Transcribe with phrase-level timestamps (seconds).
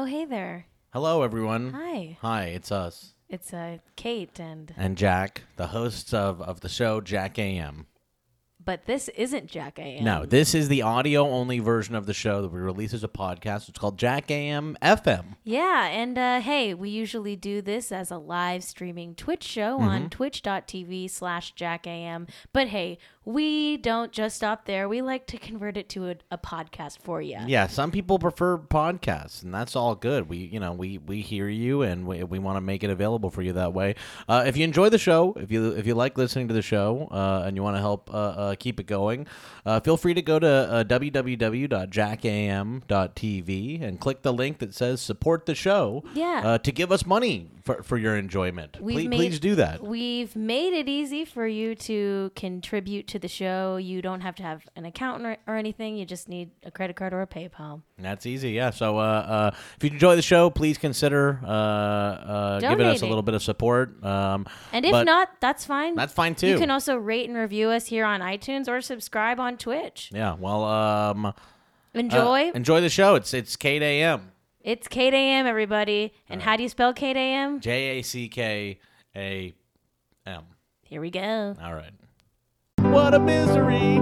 [0.00, 0.66] Oh, hey there.
[0.92, 1.72] Hello, everyone.
[1.72, 2.16] Hi.
[2.20, 7.00] Hi, it's us It's uh, Cait, and and Jack, the hosts of, of the show
[7.00, 7.86] Jack AM.
[8.64, 10.04] but this isn't Jack AM.
[10.04, 13.08] No, this is the audio only version of the show that we release as a
[13.08, 13.68] podcast.
[13.68, 15.34] It's called Jack AM FM.
[15.42, 19.88] Yeah, and uh, hey, we usually do this as a live streaming Twitch show Mm-hmm.
[19.88, 22.28] on twitch.tv slash Jack AM.
[22.52, 22.98] But hey,
[23.28, 24.88] we don't just stop there.
[24.88, 27.36] We like to convert it to a, a podcast for you.
[27.46, 30.30] Yeah, some people prefer podcasts, and that's all good.
[30.30, 33.28] We, you know, we we hear you, and we, we want to make it available
[33.28, 33.96] for you that way.
[34.26, 37.06] Uh, if you enjoy the show, if you if you like listening to the show,
[37.10, 39.26] uh, and you want to help uh, uh, keep it going,
[39.66, 45.44] uh, feel free to go to uh, www.jackam.tv and click the link that says support
[45.44, 46.02] the show.
[46.14, 46.40] Yeah.
[46.44, 48.78] uh, to give us money for, for your enjoyment.
[48.80, 49.82] We've please, made- please do that.
[49.82, 53.76] We've made it easy for you to contribute to the show.
[53.76, 55.96] You don't have to have an account or, or anything.
[55.98, 57.82] You just need a credit card or a PayPal.
[57.98, 58.70] That's easy, yeah.
[58.70, 63.06] So, uh, uh, if you enjoy the show, please consider uh, uh, giving us a
[63.06, 64.02] little bit of support.
[64.02, 65.94] Um, And if not, that's fine.
[65.94, 66.48] that's fine too.
[66.48, 70.10] You can also rate and review us here on iTunes or subscribe on Twitch.
[70.14, 70.34] yeah.
[70.38, 71.32] Well, um, uh,
[71.94, 72.50] Enjoy.
[72.54, 73.14] enjoy the show.
[73.16, 74.32] It's it's Cait AM.
[74.68, 76.12] It's Cait AM, everybody.
[76.28, 77.58] And how do you spell Cait AM?
[77.58, 78.78] J A C K
[79.16, 79.54] A
[80.26, 80.42] M.
[80.82, 81.56] Here we go.
[81.62, 81.94] All right.
[82.82, 83.98] What a misery!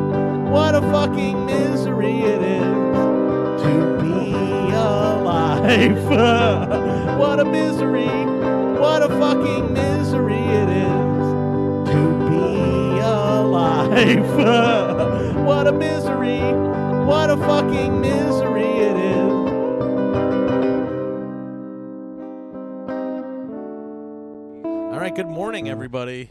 [0.51, 4.33] What a fucking misery it is to be
[4.75, 6.05] alive.
[7.17, 8.27] what a misery!
[8.81, 14.37] What a fucking misery it is to be alive.
[15.47, 16.41] what a misery!
[17.07, 19.36] What a fucking misery it is.
[25.07, 26.29] Right, good morning, everybody.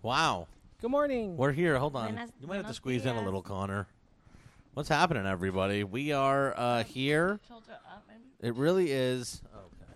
[0.00, 0.48] Wow.
[0.80, 1.36] Good morning.
[1.36, 1.76] We're here.
[1.78, 2.14] Hold on.
[2.14, 3.24] Buenos- you might have to buenos squeeze in a dias.
[3.26, 3.86] little, Connor.
[4.72, 5.84] What's happening, everybody?
[5.84, 7.40] We are uh, here.
[8.40, 9.42] It really is.
[9.54, 9.92] Okay.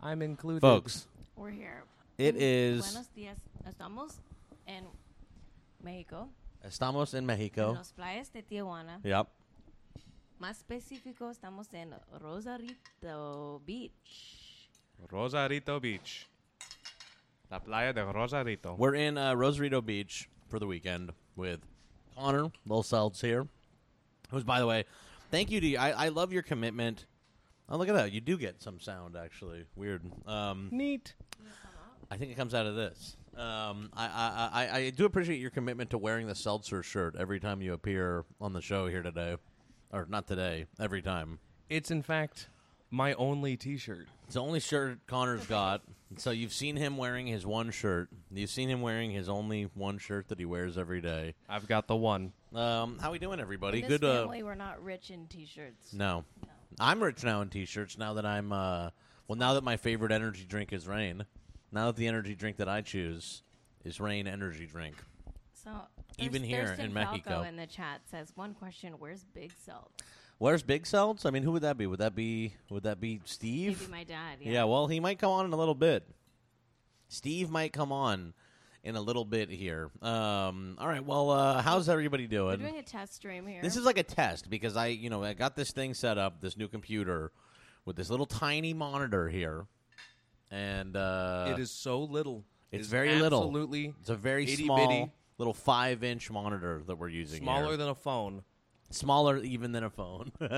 [0.00, 0.60] I'm included.
[0.62, 1.84] Folks, We're here.
[2.16, 2.80] it is.
[2.90, 3.36] Buenos dias.
[3.68, 4.14] Estamos
[4.66, 4.84] en
[5.84, 6.28] México,
[6.64, 7.72] Estamos en en Mexico.
[7.74, 9.00] las playas de Tijuana.
[9.04, 9.26] Yep.
[10.38, 14.45] Más específico, estamos en Rosarito Beach.
[15.10, 16.26] Rosarito Beach.
[17.50, 18.74] La playa de Rosarito.
[18.76, 21.60] We're in uh, Rosarito Beach for the weekend with
[22.16, 23.46] Connor, Lil Seltz here.
[24.30, 24.84] Who's, by the way,
[25.30, 25.78] thank you to you.
[25.78, 27.06] I, I love your commitment.
[27.68, 28.12] Oh, look at that.
[28.12, 29.64] You do get some sound, actually.
[29.76, 30.02] Weird.
[30.26, 31.14] Um, Neat.
[32.10, 33.16] I think it comes out of this.
[33.36, 37.38] Um, I, I, I, I do appreciate your commitment to wearing the Seltzer shirt every
[37.38, 39.36] time you appear on the show here today.
[39.92, 41.38] Or not today, every time.
[41.68, 42.48] It's in fact
[42.90, 44.06] my only T-shirt.
[44.24, 45.82] It's the only shirt Connor's got.
[46.18, 48.08] So you've seen him wearing his one shirt.
[48.30, 51.34] You've seen him wearing his only one shirt that he wears every day.
[51.48, 52.32] I've got the one.
[52.54, 53.82] Um, how we doing, everybody?
[53.82, 54.08] In this Good.
[54.08, 55.92] Uh, family, we're not rich in T-shirts.
[55.92, 56.24] no,
[56.78, 57.98] I'm rich now in t-shirts.
[57.98, 58.90] Now that I'm, uh,
[59.28, 61.24] well, now that my favorite energy drink is Reign.
[61.72, 63.42] Now that the energy drink that I choose
[63.84, 64.94] is Reign energy drink.
[65.52, 65.70] So
[66.18, 67.30] Even here Thurston in Mexico.
[67.30, 69.88] Falco in the chat says one question: Where's Big Seltz?
[70.38, 71.24] Where's Big Seltz?
[71.24, 71.86] I mean, who would that be?
[71.86, 73.80] Would that be would that be Steve?
[73.80, 74.38] Maybe my dad.
[74.40, 74.52] Yeah.
[74.52, 74.64] yeah.
[74.64, 76.06] well, he might come on in a little bit.
[77.08, 78.34] Steve might come on
[78.82, 79.90] in a little bit here.
[80.02, 81.04] Um, all right.
[81.04, 82.46] Well, uh, how's everybody doing?
[82.46, 82.70] We're doing?
[82.72, 83.62] doing a test stream here.
[83.62, 86.40] This is like a test because I, you know, I got this thing set up,
[86.40, 87.32] this new computer
[87.84, 89.66] with this little tiny monitor here,
[90.50, 92.44] and uh, it is so little.
[92.70, 93.40] it's It is very little.
[93.40, 93.94] Absolutely.
[94.00, 95.10] it's a very itty small bitty.
[95.38, 97.42] little five inch monitor that we're using.
[97.42, 97.76] Smaller here.
[97.78, 98.42] than a phone.
[98.90, 100.32] Smaller even than a phone.
[100.40, 100.48] um,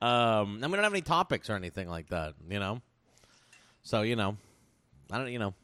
[0.00, 2.80] and we don't have any topics or anything like that, you know.
[3.82, 4.36] So you know,
[5.10, 5.54] I don't, you know,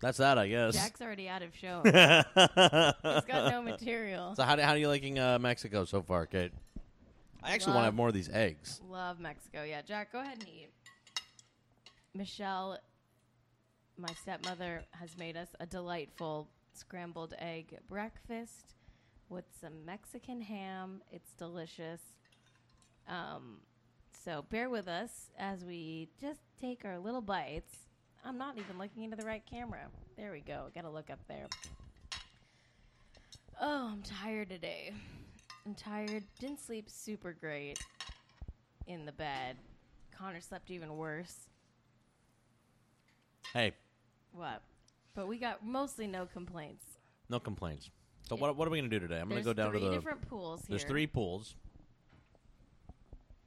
[0.00, 0.74] that's that, I guess.
[0.74, 1.82] Jack's already out of show.
[1.84, 4.34] He's got no material.
[4.34, 6.52] so how do, how are you liking uh, Mexico so far, Cait?
[7.42, 8.80] I actually want to have more of these eggs.
[8.88, 9.62] Love Mexico.
[9.62, 10.70] Yeah, Jack, go ahead and eat.
[12.14, 12.78] Michelle,
[13.96, 18.74] my stepmother, has made us a delightful scrambled egg breakfast
[19.28, 21.00] with some Mexican ham.
[21.12, 22.00] It's delicious.
[23.08, 23.58] Um,
[24.24, 27.76] so bear with us as we just take our little bites.
[28.24, 29.86] I'm not even looking into the right camera.
[30.16, 30.66] There we go.
[30.74, 31.46] Got to look up there.
[33.60, 34.92] Oh, I'm tired today.
[35.66, 36.24] I'm tired.
[36.38, 37.78] Didn't sleep super great
[38.86, 39.56] in the bed.
[40.16, 41.46] Connor slept even worse.
[43.52, 43.72] Hey,
[44.32, 44.62] What?
[45.14, 46.84] But we got mostly no complaints.
[47.28, 47.90] no complaints.
[48.28, 49.20] So what, what are we gonna do today?
[49.20, 49.90] I'm gonna go down to the.
[49.90, 50.66] different pools here.
[50.70, 51.54] There's three pools.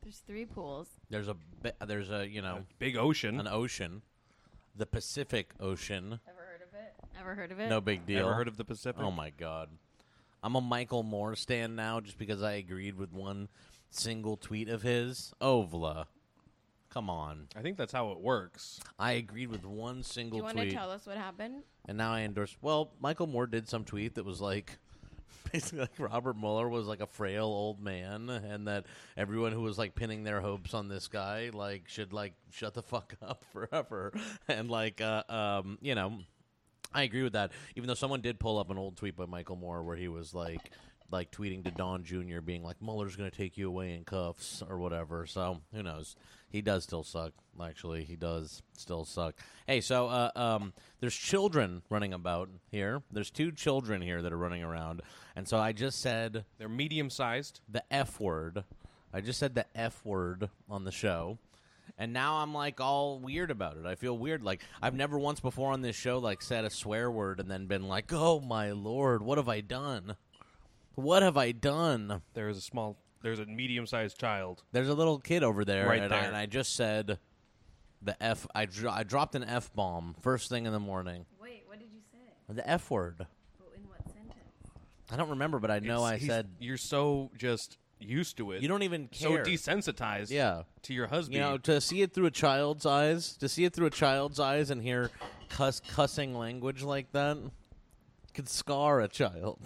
[0.01, 0.88] There's three pools.
[1.10, 3.39] There's a bi- there's a you know Big ocean.
[3.39, 4.01] an ocean,
[4.75, 6.19] the Pacific Ocean.
[6.28, 6.94] Ever heard of it?
[7.19, 7.69] Ever heard of it?
[7.69, 8.25] No big deal.
[8.25, 9.01] Ever heard of the Pacific?
[9.01, 9.69] Oh my god.
[10.44, 13.48] I'm a Michael Moore stan now just because I agreed with one
[13.92, 15.31] single tweet of his.
[15.39, 16.06] Oh, Ovla.
[16.93, 17.47] Come on.
[17.55, 18.79] I think that's how it works.
[18.99, 20.73] I agreed with one Do single you want to tweet.
[20.73, 21.63] tell us what happened?
[21.88, 22.55] and now I endorse.
[22.61, 24.77] Well, Michael Moore did some tweet that was like,
[25.53, 28.85] basically, like Robert Mueller was like a frail old man, and that
[29.15, 32.81] everyone who was like pinning their hopes on this guy like should like shut the
[32.83, 34.11] fuck up forever,
[34.49, 36.19] and like, uh, um, you know,
[36.94, 37.51] I agree with that.
[37.77, 40.33] Even though someone did pull up an old tweet by Michael Moore where he was
[40.33, 40.71] like.
[41.13, 42.39] Like tweeting to Don Jr.
[42.39, 45.25] being like Mueller's going to take you away in cuffs or whatever.
[45.25, 46.15] So who knows?
[46.51, 47.33] He does still suck.
[47.63, 49.36] Actually, he does still suck.
[49.68, 53.01] Hey, so uh, um, there's children running about here.
[53.12, 55.01] There's two children here that are running around,
[55.36, 57.62] and so I just said They're medium sized.
[57.69, 58.63] the F word.
[59.13, 61.38] I just said the F word on the show.
[61.98, 63.86] And now I'm like all weird about it.
[63.86, 64.44] I feel weird.
[64.44, 67.68] Like I've never once before on this show like said a swear word and then
[67.68, 70.15] been like, "Oh my lord, what have I done?
[70.95, 72.97] What have I done?" There is a small.
[73.21, 74.63] There's a medium sized child.
[74.71, 76.27] There's a little kid over there, Right and, I, there.
[76.27, 77.19] and I just said
[78.01, 78.47] the F.
[78.56, 81.25] I, dro- I dropped an F bomb first thing in the morning.
[81.41, 82.53] Wait, what did you say?
[82.53, 83.18] The F word.
[83.59, 84.33] But in what sentence?
[85.12, 88.51] I don't remember, but I know It's- I he's- said You're so just used to
[88.53, 88.63] it.
[88.63, 89.29] you don't even care.
[89.29, 89.45] so care.
[89.45, 90.31] desensitized.
[90.31, 90.63] Yeah.
[90.83, 91.35] To your husband.
[91.35, 94.39] You know, to see it through a child's eyes, to see it through a child's
[94.39, 95.12] eyes and hear
[95.50, 97.38] cuss cussing language like that
[98.33, 99.59] could scar a child.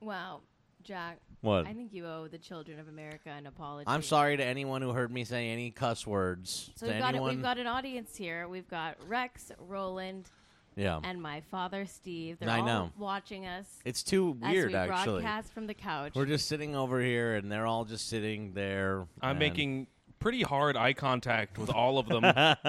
[0.00, 0.40] Wow,
[0.82, 1.18] Jack.
[1.40, 1.66] What?
[1.66, 3.84] I think you owe the children of America an apology.
[3.86, 6.70] I'm sorry to anyone who heard me say any cuss words.
[6.76, 8.48] So to we've got, anyone, we've got an audience here.
[8.48, 10.30] We've got Rex, Roland,
[10.74, 12.38] yeah, and my father, Steve.
[12.40, 12.92] They're I all know.
[12.98, 14.66] watching us it's too weird.
[14.66, 16.12] as we actually, broadcast from the couch.
[16.16, 19.06] we're just sitting over here, and they're all just sitting there.
[19.20, 19.86] I'm and- making
[20.18, 22.24] pretty hard eye contact with all of them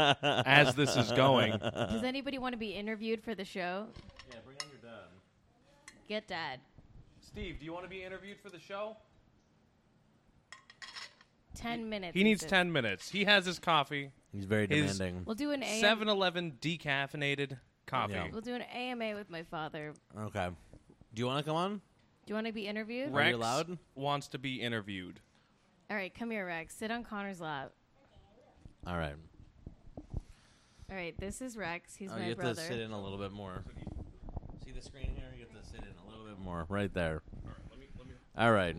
[0.45, 1.57] as this is going.
[1.57, 3.87] Does anybody want to be interviewed for the show?
[4.29, 5.07] Yeah, bring on your dad.
[6.07, 6.59] Get Dad.
[7.29, 8.97] Steve, do you want to be interviewed for the show?
[11.53, 12.15] Ten minutes.
[12.15, 12.49] He needs said.
[12.49, 13.09] 10 minutes.
[13.11, 14.09] He has his coffee.
[14.31, 15.25] He's very His- demanding.
[15.25, 15.79] We'll do an AM.
[15.79, 18.13] 7 Eleven decaffeinated coffee.
[18.13, 18.29] Yeah.
[18.31, 19.93] We'll do an AMA with my father.
[20.17, 20.49] Okay.
[21.13, 21.73] Do you want to come on?
[21.75, 21.81] Do
[22.31, 23.11] you want to be interviewed?
[23.11, 23.25] Right.
[23.25, 23.77] Rex you allowed?
[23.93, 25.19] wants to be interviewed.
[25.91, 26.75] All right, come here, Rex.
[26.75, 27.71] Sit on Connor's lap.
[28.87, 29.15] All right.
[30.89, 31.95] All right, this is Rex.
[31.95, 32.55] He's Oh, my you have brother.
[32.61, 33.63] to sit in a little bit more.
[34.63, 35.25] See the screen here?
[35.37, 35.45] You
[36.45, 36.79] have to sit in a little bit more.
[36.79, 37.21] Right there.
[38.37, 38.75] All right.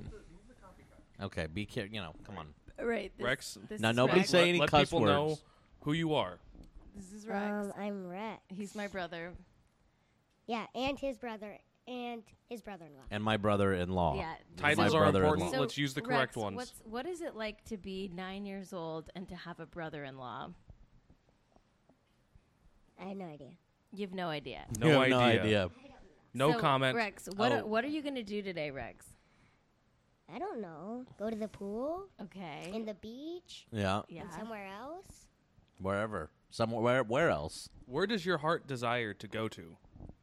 [1.22, 1.94] Okay, be careful.
[1.94, 2.46] You know, come on.
[2.82, 3.12] Right.
[3.16, 3.58] this, Rex?
[3.68, 4.30] This Now, is nobody Rex.
[4.30, 5.42] say any let cuss people know words.
[5.82, 6.38] who you are.
[6.96, 7.66] This is Rex.
[7.66, 8.40] Um, I'm Rex.
[8.48, 9.32] He's my brother.
[10.46, 13.02] Yeah, and his brother and his brother-in-law.
[13.10, 14.16] And my brother-in-law.
[14.16, 14.34] Yeah.
[14.56, 15.32] Titles are brother-in-law.
[15.34, 15.60] important.
[15.60, 16.56] Let's use the correct Rex, ones.
[16.56, 20.50] What's, what is it like to be nine years old and to have a brother-in-law?
[23.00, 23.50] I have no idea.
[23.92, 24.64] You have no idea.
[24.78, 25.16] No You have idea.
[25.16, 25.70] No idea.
[26.32, 26.96] No So, comment.
[26.96, 27.56] Rex, what Oh.
[27.56, 29.06] are, what are you going to do today, Rex?
[30.32, 31.04] I don't know.
[31.18, 32.70] Go to the pool, Okay.
[32.72, 34.02] in the beach, Yeah.
[34.08, 34.22] yeah.
[34.22, 35.26] and somewhere else.
[35.80, 36.30] Wherever.
[36.50, 36.80] Somewhere.
[36.82, 37.68] Where, where else?
[37.86, 39.76] Where does your heart desire to go to?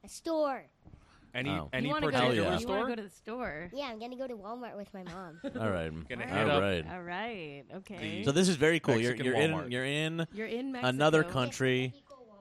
[0.03, 0.63] A store.
[1.33, 1.69] Any Oh.
[1.73, 2.59] any you want to go, to particular the- yeah.
[2.59, 2.87] you wanna store?
[2.87, 3.69] go to the store.
[3.73, 5.39] Yeah, I'm gonna go to Walmart with my mom.
[5.59, 5.91] All right.
[6.07, 6.89] Gonna All hit All up right.
[6.89, 7.63] All right.
[7.75, 8.23] Okay.
[8.23, 8.97] So this is very cool.
[8.97, 9.69] You're, you're in.
[9.69, 10.87] You're in You're in Mexico.
[10.87, 11.93] another country.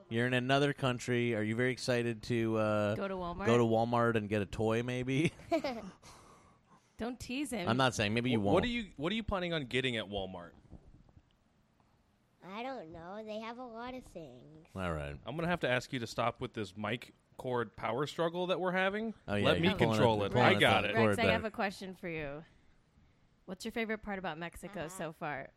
[0.08, 1.34] You're in another country.
[1.34, 3.46] Are you very excited to uh, Go to Walmart.
[3.46, 4.82] go to Walmart and get a toy?
[4.82, 5.32] Maybe.
[6.98, 7.68] Don't tease him.
[7.68, 8.14] I'm not saying.
[8.14, 8.54] Maybe you won't.
[8.54, 10.50] What are you What are you planning on getting at Walmart?
[12.48, 13.22] I don't know.
[13.26, 14.66] They have a lot of things.
[14.76, 15.14] All right.
[15.26, 18.60] I'm gonna have to ask you to stop with this mic cord power struggle that
[18.60, 19.12] we're having.
[19.28, 20.38] Oh, yeah, Let me you're pulling control it- it.
[20.38, 20.94] I got it.
[20.94, 22.44] Cord Rex, I have a question for you.
[23.46, 25.48] What's your favorite part about Mexico Uh, so far?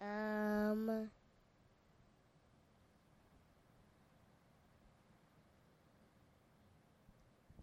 [0.00, 1.08] Um,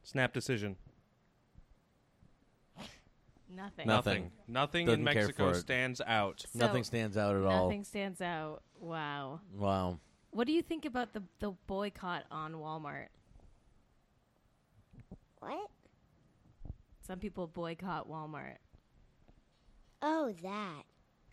[0.09, 0.75] Snap decision.
[3.55, 3.87] Nothing.
[3.87, 4.31] Nothing.
[4.47, 5.59] Nothing Doesn't in care Mexico for it.
[5.61, 6.45] stands out.
[6.51, 7.65] So, Nothing stands out at all.
[7.67, 8.63] Nothing stands out.
[8.79, 9.39] Wow.
[9.55, 9.99] Wow.
[10.31, 13.07] What do you think about the the boycott on Walmart?
[15.41, 15.69] what?
[17.05, 18.55] Some people boycott Walmart.
[20.01, 20.83] Oh, that.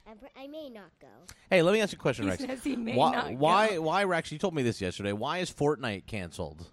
[0.06, 1.08] I, pr- I may not go.
[1.48, 2.44] Hey, let me ask you a question, He Rex.
[2.44, 3.12] says he may why?
[3.12, 3.68] not why?
[3.70, 3.82] go.
[3.82, 4.30] Why, Rex?
[4.30, 5.12] You told me this yesterday.
[5.12, 6.66] Why is Fortnite canceled?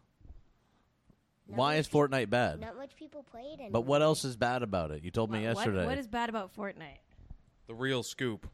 [1.47, 2.59] Not Why is peop- Fortnite bad?
[2.61, 3.69] Not much people play it anymore.
[3.71, 5.03] But what else is bad about it?
[5.03, 5.85] You told me What- what- yesterday.
[5.85, 6.99] what is bad about Fortnite?
[7.67, 8.47] The real scoop.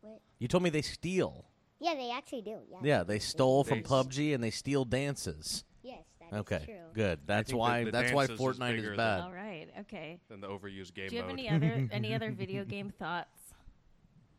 [0.00, 1.46] What you told me they steal.
[1.80, 2.58] Yeah, they actually do.
[2.70, 2.78] Yeah.
[2.82, 5.64] Yeah, they stole from They- PUBG and they steal dances.
[5.82, 6.90] Yes, that is Okay, true.
[6.92, 7.20] good.
[7.26, 7.78] That's think why.
[7.80, 9.20] that the that's why dances is Fortnite is than- bad.
[9.22, 9.68] All right.
[9.80, 10.20] Okay.
[10.28, 11.38] Than the overused game Do you have mode.
[11.40, 13.54] any other any other video game thoughts?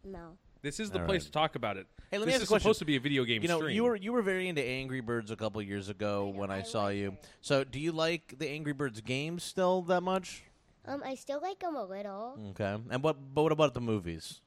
[0.06, 0.38] No.
[0.64, 1.26] This is the All place right.
[1.26, 1.88] to talk about it.
[2.10, 2.64] Hey, let me this ask is a question.
[2.64, 3.76] supposed to be a video game You know, stream.
[3.76, 6.88] you were you were very into Angry Birds a couple years ago when I saw
[6.88, 7.18] you.
[7.42, 10.44] So, do you like the Angry Birds games still that much?
[10.86, 12.40] Um, I still like them a little.
[12.52, 12.78] Okay.
[12.90, 13.18] And what?
[13.36, 14.40] But what about the movies?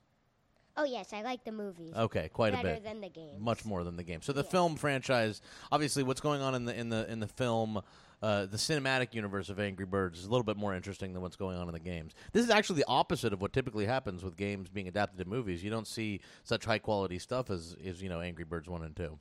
[0.78, 1.92] Oh yes, I like the movies.
[1.94, 2.84] Okay, quite Better a bit.
[2.84, 3.38] than the games.
[3.40, 4.20] Much more than the game.
[4.22, 4.50] So the Yeah.
[4.50, 7.82] film franchise, obviously, what's going on in the in the in the film,
[8.22, 11.36] uh, the cinematic universe of Angry Birds is a little bit more interesting than what's
[11.36, 12.14] going on in the games.
[12.32, 15.62] This is actually the opposite of what typically happens with games being adapted to movies.
[15.62, 18.96] You don't see such high quality stuff as is you know Angry Birds one and
[18.96, 19.18] two.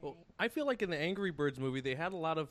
[0.00, 0.16] Well.
[0.38, 2.48] I feel like in the Angry Birds movie, they had a lot of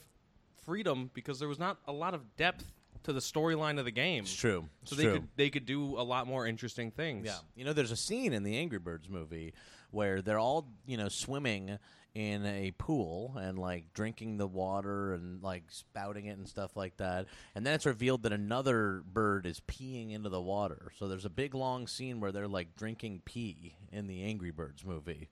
[0.64, 2.72] freedom because there was not a lot of depth
[3.04, 4.24] to the storyline of the game.
[4.24, 4.70] It's true.
[4.86, 5.14] So they true.
[5.14, 7.26] could they could do a lot more interesting things.
[7.26, 7.38] Yeah.
[7.56, 9.54] You know, there's a scene in the Angry Birds movie
[9.92, 11.78] where they're all, you know, swimming
[12.16, 16.96] in a pool and like drinking the water and like spouting it and stuff like
[16.98, 17.26] that.
[17.56, 20.92] And then it's revealed that another bird is peeing into the water.
[21.00, 24.86] So there's a big long scene where they're like drinking pee in the Angry Birds
[24.86, 25.30] movie.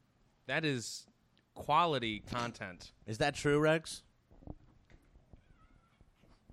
[0.47, 1.05] That is
[1.53, 2.91] quality content.
[3.05, 4.01] Is that true, Rex?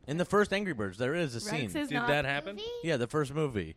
[0.06, 1.64] In the first Angry Birds, there is a Rex scene.
[1.82, 2.56] is Did not, that happen?
[2.56, 2.68] Movie?
[2.82, 3.76] yeah, the first movie.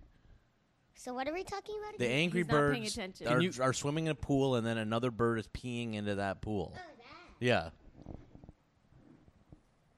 [0.96, 2.18] So what are we talking about The again?
[2.20, 3.28] Angry He's not paying Birds attention.
[3.28, 6.16] are, Can you- are swimming in a pool, and then another bird is peeing into
[6.16, 6.74] that pool.
[6.76, 7.16] Oh, that.
[7.40, 7.70] Yeah,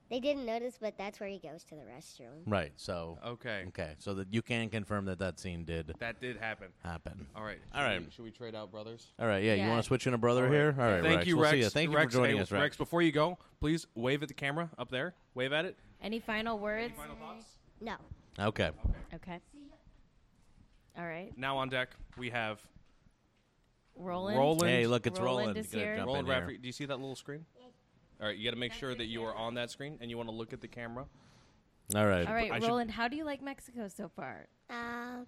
[0.09, 2.43] They didn't notice, but that's where he goes to the restroom.
[2.45, 2.71] right.
[2.75, 6.67] So, Okay, okay, so that you can confirm that that scene did that did happen.
[6.83, 7.25] happen.
[7.35, 7.57] All right.
[7.73, 7.95] All right.
[7.95, 9.11] Should we- Should we trade out brothers?
[9.17, 9.53] All right, yeah.
[9.55, 9.69] You Yeah.
[9.69, 10.55] want to switch in a brother All right.
[10.55, 10.75] here?
[10.77, 11.27] All right, Thank Rex.
[11.27, 11.53] you, we'll Rex.
[11.55, 11.69] See ya.
[11.69, 12.61] Thank you Rex, for joining hey, us, Rex.
[12.61, 15.15] Rex, before you go, please wave at the camera up there.
[15.33, 15.77] Wave at it.
[15.99, 16.93] Any final words?
[16.95, 17.57] Final thoughts?
[17.81, 17.95] No.
[18.39, 18.69] Okay.
[19.15, 19.39] Okay.
[20.97, 21.31] All right.
[21.37, 22.59] Now on deck we have
[23.95, 24.37] Roland.
[24.37, 24.69] Roland.
[24.71, 25.57] Hey, look, it's Roland Roland.
[25.57, 25.95] is You gotta here.
[25.97, 26.39] jump Roland in here.
[26.41, 26.57] Rafferty.
[26.59, 27.45] Do you see that little screen?
[28.21, 30.15] All right, you got to make sure that you are on that screen and you
[30.17, 31.05] want to look at the camera.
[31.95, 32.25] All right.
[32.25, 32.91] All right, I should- Roland.
[32.91, 34.47] How do you like Mexico so far?
[34.69, 35.25] Uh,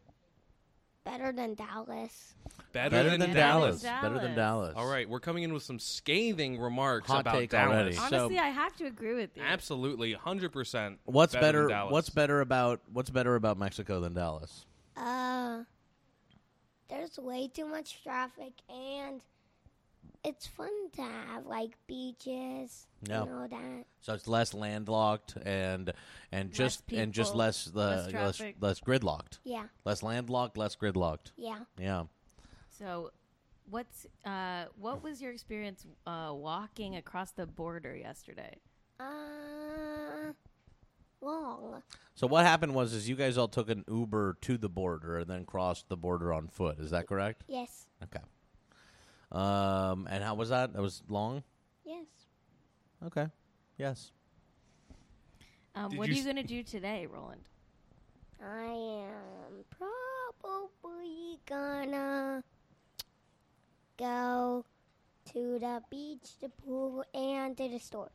[1.03, 2.36] better than Dallas.
[2.72, 3.81] Better, Better than, than Dallas.
[3.81, 4.01] Dallas.
[4.01, 4.74] Better than Dallas.
[4.74, 4.75] Dallas.
[4.77, 7.74] All right, we're coming in with some scathing remarks Hot about take Dallas.
[7.75, 7.95] already.
[7.95, 9.43] So- Honestly, I have to agree with you.
[9.43, 11.00] Absolutely, hundred percent.
[11.03, 11.41] What's better?
[11.41, 11.62] better?
[11.63, 11.91] than Dallas.
[11.91, 14.65] what's better about what's better about Mexico than Dallas?
[14.97, 15.63] Uh,
[16.89, 19.21] there's way too much traffic, and
[20.23, 23.23] it's fun to have like beaches Yeah.
[23.23, 23.85] and all that.
[24.01, 25.91] So it's less landlocked and
[26.31, 28.55] and just and just people, less the less less, traffic.
[28.59, 29.39] less gridlocked.
[29.43, 31.31] Yeah, Less landlocked, less gridlocked.
[31.37, 31.59] yeah.
[31.77, 32.05] Yeah.
[32.69, 33.11] So,
[33.69, 38.57] what's uh, what was your experience uh, walking across the border yesterday?
[38.99, 40.33] Uh,
[41.25, 41.82] long.
[42.13, 45.27] So what happened was is you guys all took an Uber to the border and
[45.29, 46.79] then crossed the border on foot.
[46.79, 47.44] Is that correct?
[47.48, 48.20] Yes, Okay.
[49.32, 50.74] Um, and how was that?
[50.74, 51.44] That was long.
[51.84, 52.05] yes.
[53.05, 53.27] Okay.
[53.77, 54.12] Yes.
[55.75, 57.41] Um, Did what you are you s- going to do today, Roland?
[58.41, 59.65] I am
[60.41, 62.44] probably gonna
[63.98, 64.65] go
[65.34, 68.12] to the beach, the pool, and to the store.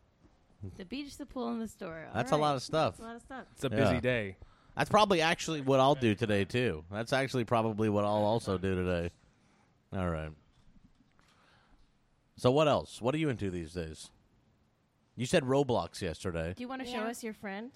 [0.76, 2.04] The beach, the pool, and the store.
[2.08, 2.40] All That's a right.
[2.40, 2.94] lot of stuff.
[2.96, 3.44] That's a lot of stuff.
[3.52, 3.76] It's a Yeah.
[3.76, 4.36] busy day.
[4.76, 6.84] That's probably actually what I'll do today too.
[6.90, 9.10] That's actually probably what I'll also do today.
[9.92, 10.30] All right.
[12.36, 13.00] So what else?
[13.02, 14.10] What are you into these days?
[15.16, 16.54] You said Roblox yesterday.
[16.56, 17.08] Do you want to show Yeah.
[17.08, 17.72] us your friend?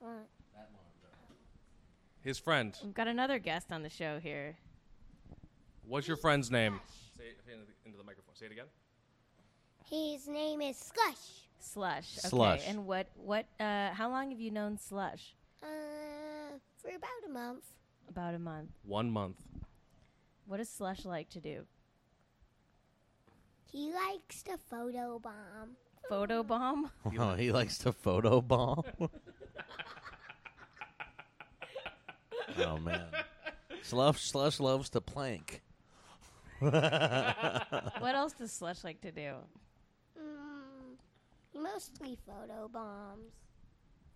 [0.00, 0.28] What?
[2.20, 2.76] His friend.
[2.82, 4.56] We've got another guest on the show here.
[5.86, 6.80] What's your friend's name?
[7.16, 8.34] Say it into the, into the microphone.
[8.34, 8.66] Say it again.
[9.90, 11.44] His name is Slush.
[11.58, 12.18] Slush.
[12.18, 12.28] Okay.
[12.28, 12.62] Slush.
[12.66, 13.06] And what?
[13.16, 13.46] What?
[13.60, 15.34] Uh, how long have you known Slush?
[15.62, 15.66] Uh,
[16.80, 17.64] for about a month.
[18.08, 18.70] About a month.
[18.84, 19.36] One month.
[20.46, 21.64] What does Slush like to do?
[23.70, 25.76] He likes to photo bomb.
[26.08, 26.90] Photo bomb.
[27.18, 28.84] Oh, he likes to photo bomb.
[32.58, 33.06] oh man.
[33.82, 35.62] Slush Slush loves to plank.
[36.58, 39.34] what else does Slush like to do?
[41.54, 43.32] He mostly photo bombs.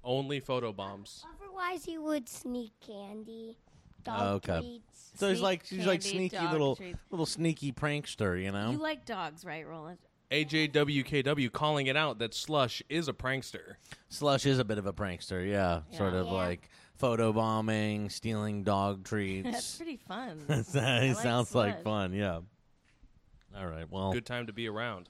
[0.03, 1.25] Only photo bombs.
[1.41, 3.57] Otherwise, he would sneak candy,
[4.03, 4.59] dog ah, Okay.
[4.61, 5.13] treats.
[5.15, 6.99] So he's Sneak like he's like candy, sneaky dog little treats.
[7.11, 8.73] little sneaky prankster, you know?
[8.73, 9.99] You like dogs, right, Roland?
[10.33, 13.77] AJWKW calling it out that Slush is a prankster.
[14.09, 15.83] Slush is a bit of a prankster, yeah.
[15.97, 16.21] Sort Yeah.
[16.21, 16.33] of Yeah.
[16.33, 19.45] like photo bombing, stealing dog treats.
[19.51, 19.77] That's treats.
[19.77, 20.45] pretty fun.
[20.49, 21.85] it like sounds like Slush.
[21.85, 22.41] fun, yeah.
[23.57, 25.09] All right, well, Good time to be around.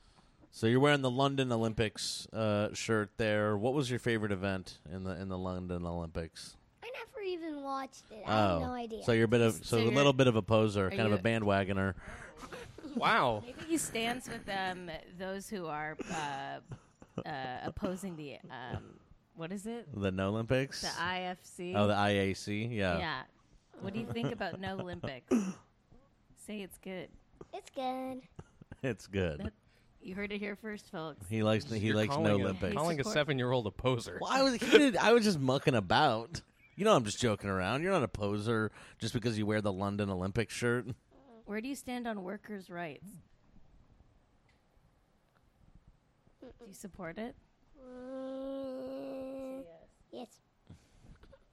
[0.51, 3.57] So you're wearing the London Olympics uh, shirt there.
[3.57, 6.57] What was your favorite event in the in the London Olympics?
[6.83, 8.23] I never even watched it.
[8.27, 9.03] I have oh, no idea.
[9.05, 10.91] so you're a bit of so, So a you're- little bit of a poser, are
[10.91, 11.95] kind of you- a bandwagoner.
[12.97, 13.43] Wow.
[13.47, 16.59] Maybe he stands with um, those who are uh,
[17.29, 17.31] uh,
[17.65, 18.83] opposing the um,
[19.37, 19.87] what is it?
[19.95, 20.81] The No Olympics.
[20.83, 21.75] The IFC.
[21.77, 22.99] oh, the IAC, yeah.
[22.99, 23.21] yeah.
[23.81, 25.33] What do you think about no Olympics?
[26.47, 27.09] Say it's good.
[27.55, 28.23] It's good.
[28.83, 29.53] It's good.
[30.01, 31.27] You heard it here first, folks.
[31.29, 32.75] He likes he You're likes no calling a- Olympics.
[32.75, 34.19] Calling a Support- seven-year-old a poser.
[34.21, 36.41] Well, I was he did, I was just mucking about.
[36.77, 37.83] You know, I'm just joking around.
[37.83, 40.87] You're not a poser just because you wear the London Olympic shirt.
[41.45, 43.09] Where do you stand on workers' rights?
[46.41, 47.35] Do you support it?
[47.85, 49.63] Mm,
[50.13, 50.29] yes.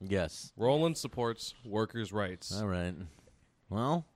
[0.00, 0.52] Yes.
[0.56, 2.54] Roland supports workers' rights.
[2.60, 2.94] All right.
[3.68, 4.06] Well,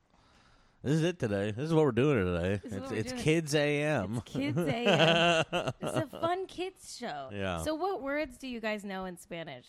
[0.82, 1.50] this is it today.
[1.50, 2.60] This is what we're doing today.
[2.62, 3.22] This is it's what we're it's doing.
[3.22, 4.14] Kids AM.
[4.16, 5.44] It's Kids AM.
[5.80, 7.28] It's a fun kids show.
[7.32, 7.62] Yeah.
[7.62, 9.66] So, what words do you guys know in Spanish?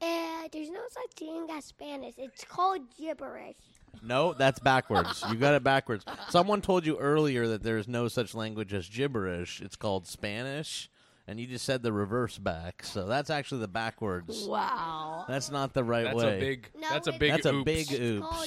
[0.00, 2.14] Uh, there's no such thing as Spanish.
[2.18, 3.56] It's called gibberish.
[4.02, 5.24] no, that's backwards.
[5.28, 6.04] You got it backwards.
[6.28, 9.60] Someone told you earlier that there's no such language as gibberish.
[9.60, 10.88] It's called Spanish,
[11.28, 12.82] and you just said the reverse back.
[12.82, 14.46] So that's actually the backwards.
[14.48, 15.26] Wow.
[15.28, 16.36] That's not the right That's way.
[16.36, 16.70] a big.
[16.76, 17.30] No, that's a big.
[17.32, 17.64] That's a oops.
[17.64, 18.26] big oops.
[18.28, 18.46] Oh,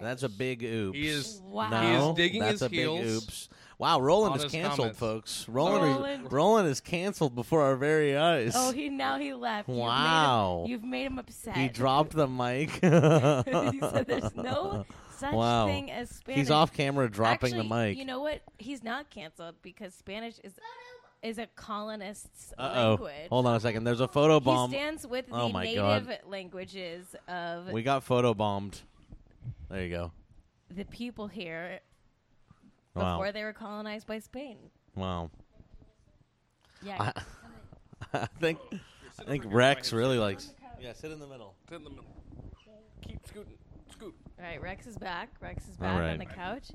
[0.00, 0.96] that's a big oops.
[0.96, 1.42] He is.
[1.44, 1.68] Wow.
[1.70, 3.16] No, He is digging that's his a big heels.
[3.22, 3.48] oops.
[3.78, 4.98] Wow, Roland is canceled, comments.
[4.98, 5.48] folks.
[5.48, 6.26] Roland, Roland.
[6.26, 8.52] Is, Roland is canceled before our very eyes.
[8.54, 9.68] Oh, he now he left.
[9.68, 10.66] Wow.
[10.68, 11.56] You've made him, you've made him upset.
[11.56, 12.70] he dropped the mic.
[12.72, 12.80] he
[13.80, 14.84] said there's no
[15.16, 15.66] such Wow.
[15.66, 16.38] thing as Spanish.
[16.38, 17.96] He's off camera dropping Actually, the mic.
[17.98, 18.40] You know what?
[18.58, 20.52] He's not canceled because Spanish is
[21.22, 22.88] is a colonist's Uh oh.
[22.90, 23.28] language.
[23.28, 23.84] Hold on a second.
[23.84, 24.70] There's a photo bomb.
[24.70, 24.82] He bomb.
[24.82, 26.18] stands with the Oh my native God.
[26.26, 28.80] languages of We got photo bombed.
[29.70, 30.12] There you go.
[30.70, 31.80] the people here
[32.94, 33.18] Wow.
[33.18, 34.56] before they were colonized by Spain.
[34.96, 35.30] Wow.
[36.82, 37.12] Yeah.
[37.14, 37.22] I,
[38.22, 38.58] I think
[39.18, 40.52] I think Rex really likes.
[40.80, 41.54] Yeah, sit in the middle.
[41.68, 42.06] Sit in the middle.
[43.06, 43.54] Keep scooting.
[43.92, 44.14] Scoot.
[44.38, 45.28] All right, Rex is back.
[45.40, 46.10] Rex is All back right.
[46.12, 46.68] on the couch.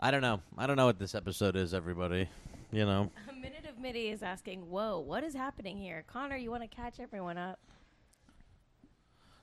[0.00, 0.40] I don't know.
[0.56, 2.28] I don't know what this episode is, everybody.
[2.70, 3.10] You know.
[3.28, 6.68] A minute of MIDI is asking, "Whoa, what is happening here?" Connor, you want to
[6.68, 7.58] catch everyone up?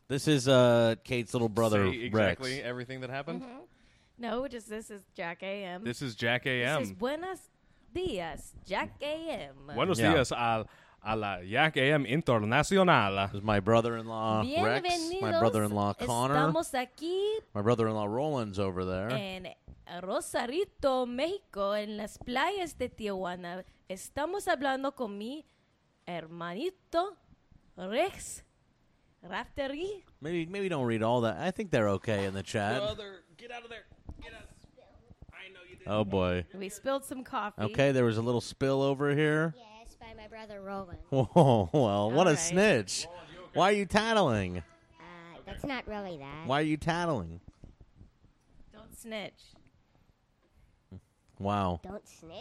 [0.08, 2.64] This is uh Cait's little brother Say exactly Rex.
[2.66, 3.44] everything that happened.
[4.18, 5.84] No, just this is Jack AM.
[5.84, 6.80] This is Jack A.M.
[6.82, 7.40] This is Buenos
[7.94, 9.56] Dias, Jack AM.
[9.74, 10.14] Buenos Yeah.
[10.14, 10.68] dias al
[11.04, 13.28] a la Jack AM Internacional.
[13.32, 19.10] This is my brother-in-law Rex, my brother-in-law Connor, Estamos aquí my brother-in-law Roland's over there.
[19.12, 19.48] en
[20.02, 23.64] Rosarito, México, en las playas de Tijuana.
[23.88, 25.46] Estamos hablando con mi
[26.08, 27.18] hermanito
[27.78, 28.44] Rex
[29.22, 30.04] Raftery.
[30.22, 31.38] Maybe maybe don't read all that.
[31.38, 32.78] I think they're okay in the chat.
[32.82, 33.86] Brother, get out of there.
[34.22, 34.50] Get out.
[35.34, 35.88] I know you did.
[35.88, 36.46] Oh boy.
[36.54, 37.62] We spilled some coffee.
[37.62, 39.54] Okay, there was a little spill over here.
[39.58, 41.00] Yes, by my brother Roland.
[41.10, 42.40] Whoa, well, what a right.
[42.40, 43.08] snitch.
[43.54, 44.58] Why are you tattling?
[45.00, 46.48] Uh, that's not really that.
[46.48, 47.40] Why are you tattling?
[48.74, 49.55] Don't snitch.
[51.40, 51.80] Wow.
[51.84, 52.34] Don't snitch.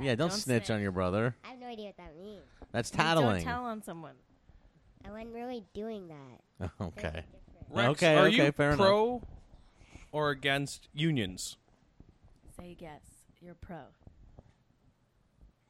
[0.00, 0.70] Yeah, don't, don't snitch, snitch.
[0.76, 1.34] on your brother.
[1.44, 2.42] I have no idea what that means.
[2.72, 3.44] That's Don't tattling.
[3.44, 4.14] tell on someone.
[5.06, 6.70] I wasn't really doing that.
[6.80, 7.02] okay.
[7.02, 7.24] Different.
[7.70, 8.78] Rex, Okay, are okay, you fair enough.
[8.86, 9.22] pro
[10.12, 11.56] or against unions?
[12.56, 13.00] Say yes.
[13.40, 13.78] You're pro.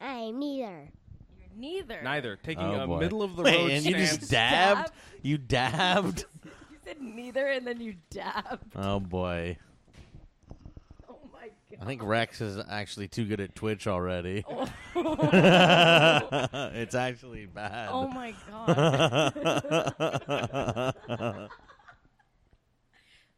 [0.01, 0.89] I'm neither.
[1.37, 2.01] You're neither.
[2.03, 2.35] Neither.
[2.37, 2.99] Taking Oh, a boy.
[2.99, 4.17] middle of the Wait, road and you stance.
[4.19, 4.79] just dabbed?
[4.81, 4.91] Dabbed?
[5.23, 6.25] You dabbed?
[6.71, 8.73] You said neither, and then you dabbed.
[8.75, 9.57] oh boy.
[11.81, 11.85] Oh my god.
[11.85, 14.43] I think Rex is actually too good at Twitch already.
[15.01, 15.29] Oh.
[16.73, 17.89] it's actually bad.
[17.91, 19.93] Oh my god.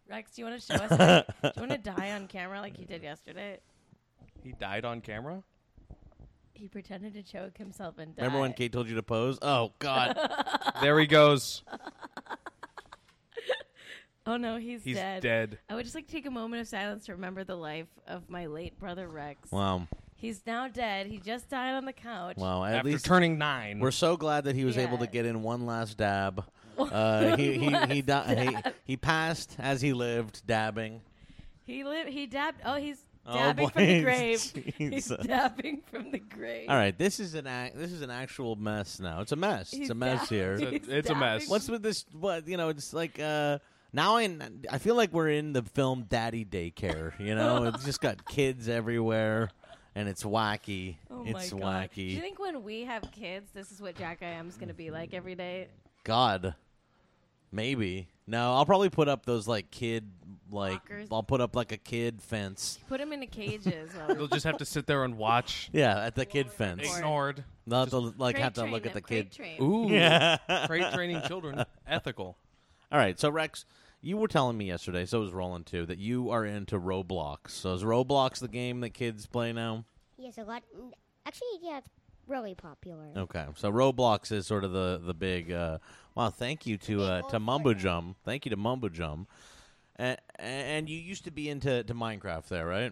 [0.10, 0.90] Rex, do you want to show us?
[0.90, 3.60] How, do you want to die on camera like you did yesterday?
[4.44, 5.44] he died on camera.
[6.54, 8.24] He pretended to choke himself and died.
[8.24, 9.38] Remember when Cait told you to pose?
[9.42, 10.18] Oh God.
[10.82, 11.64] There he goes.
[14.26, 15.24] Oh no, he's, He's dead.
[15.24, 15.60] dead.
[15.70, 18.30] I would just like to take a moment of silence to remember the life of
[18.30, 19.52] my late brother Rex.
[19.52, 19.88] wow.
[20.16, 21.08] He's now dead.
[21.08, 22.38] He just died on the couch.
[22.38, 22.64] Wow.
[22.64, 23.80] At After least turning nine.
[23.80, 25.10] we're so glad that he was able to Yeah.
[25.12, 26.44] get in one last dab.
[26.78, 31.02] Uh, he he he, di- he he passed as he lived, dabbing.
[31.66, 32.10] He lived.
[32.10, 32.60] He dabbed.
[32.66, 33.72] Oh, he's Oh, dabbing boy.
[33.72, 34.42] from the grave.
[34.78, 35.26] He's Jesus.
[35.28, 36.70] dabbing from the grave.
[36.70, 39.22] All right, this is an ac- this is an actual mess now.
[39.22, 39.70] It's a mess.
[39.70, 40.38] He's it's a mess dabbing.
[40.38, 40.54] here.
[40.54, 41.42] It's a- it's a mess.
[41.42, 41.50] dabbing.
[41.50, 42.04] What's with this?
[42.20, 42.70] What you know?
[42.70, 43.60] It's like uh,
[43.94, 44.38] now I
[44.70, 47.18] I feel like we're in the film Daddy Daycare.
[47.20, 49.50] You know, it's just got kids everywhere,
[49.96, 50.96] and it's wacky.
[51.10, 51.90] Oh it's my god.
[51.96, 54.74] Do you think when we have kids, this is what Jack AM is going to
[54.74, 55.68] be like every day?
[56.04, 56.56] God,
[57.52, 58.08] maybe.
[58.28, 60.10] No, I'll probably put up those like kid
[60.50, 61.08] like Lockers?
[61.12, 62.80] I'll put up like a kid fence.
[62.88, 63.92] Put them into cages.
[63.94, 65.70] while- They'll just have to sit there and watch.
[65.74, 66.88] Yeah, at the kid fence.
[66.88, 67.44] Or- Ignored.
[67.68, 69.36] They'll to like crate have to train look at them, the crate kid.
[69.58, 69.62] train.
[69.62, 69.90] Ooh.
[69.90, 70.38] Yeah.
[70.68, 71.64] Crate training children.
[71.88, 72.38] Ethical.
[72.92, 73.66] All right, so Rex,
[74.02, 77.52] you were telling me yesterday, so was Roland too, that you are into Roblox.
[77.52, 79.86] So is Roblox the game that kids play now?
[80.18, 80.64] Yes, a lot.
[81.26, 81.90] Actually, yeah, it's
[82.28, 83.08] really popular.
[83.16, 85.52] Okay, so Roblox is sort of the the big.
[85.52, 85.78] Uh,
[86.16, 88.16] wow, thank you to uh, to Mumbo Jum.
[88.26, 89.28] Thank you to Mumbo Jum.
[89.98, 92.92] And, and you used to be into to Minecraft there, right?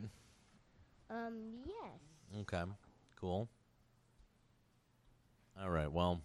[1.10, 2.42] Um, yes.
[2.42, 2.62] Okay,
[3.20, 3.48] cool.
[5.60, 5.92] All right.
[5.92, 6.22] Well,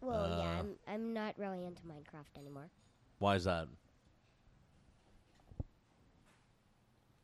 [0.00, 2.68] Well, yeah, Uh, I'm, I'm not really into Minecraft anymore.
[3.18, 3.68] Why is that?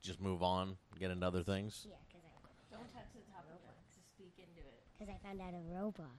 [0.02, 1.86] Just move on, get into other things.
[1.88, 3.74] Yeah, because I, Don't touch the top of it.
[3.94, 4.82] Just speak into it.
[4.98, 6.10] 'cause I found out of Roblox.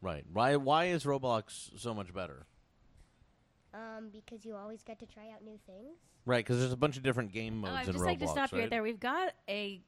[0.00, 0.24] Right.
[0.32, 2.46] Why why is Roblox so much better?
[3.74, 5.96] Um, because you always get to try out new things.
[6.24, 7.72] Right, because there's a bunch of different game modes.
[7.74, 8.06] Oh, I'd in just Roblox.
[8.06, 8.62] like to stop you right?
[8.64, 8.82] right there.
[8.82, 9.82] We've got a g-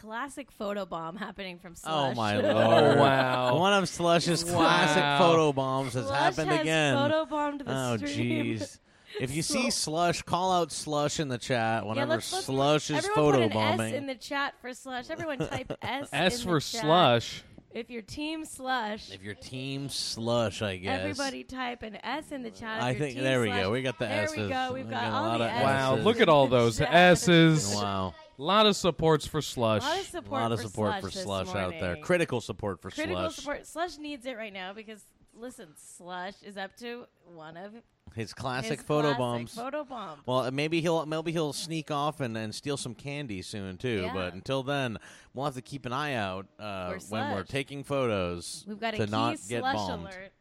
[0.00, 1.92] classic photo bomb happening from Slush.
[1.94, 2.98] Oh my Oh, lord!
[2.98, 3.56] wow.
[3.58, 6.96] One of Slush's classic photo bombs has Slush happened has again.
[6.96, 8.56] photo bombed the oh stream.
[8.58, 8.78] jeez!
[9.20, 12.90] If you see Slush, call out Slush in the chat Yeah, whenever let's, let's, Slush
[12.90, 13.94] is everyone photo put an bombing.
[13.94, 15.08] S in the chat for Slush.
[15.08, 16.08] Everyone type S.
[16.12, 16.80] S in for the chat.
[16.82, 17.42] slush.
[17.76, 20.98] If you're Team Slush, if you're Team Slush, I guess.
[21.00, 22.78] everybody type an S in the chat.
[22.78, 23.62] If I you're think Team there we Slush.
[23.62, 23.70] go.
[23.70, 24.38] We got the There S's.
[24.38, 24.70] we go.
[24.72, 25.62] We've We got a all lot the of S's.
[25.62, 26.04] Wow, S's.
[26.06, 27.74] look at all those S's.
[27.74, 29.82] Wow, A lot of supports for A slush.
[29.82, 31.80] lot of a support, lot of for support Slush for this Slush out there.
[31.80, 32.02] morning.
[32.02, 33.34] Critical support for Critical Slush.
[33.36, 33.66] support.
[33.66, 35.04] Slush needs it right now because
[35.38, 37.72] listen, Slush is up to one of
[38.14, 39.54] His classic his photo classic bombs.
[39.54, 40.20] Photo bomb.
[40.26, 44.02] Well, uh, maybe he'll maybe he'll sneak off and, and steal some candy soon too.
[44.04, 44.12] Yeah.
[44.14, 44.98] But until then,
[45.34, 48.98] we'll have to keep an eye out uh, when we're taking photos We've got a
[48.98, 50.02] to key not get slush bombed.
[50.04, 50.32] alert.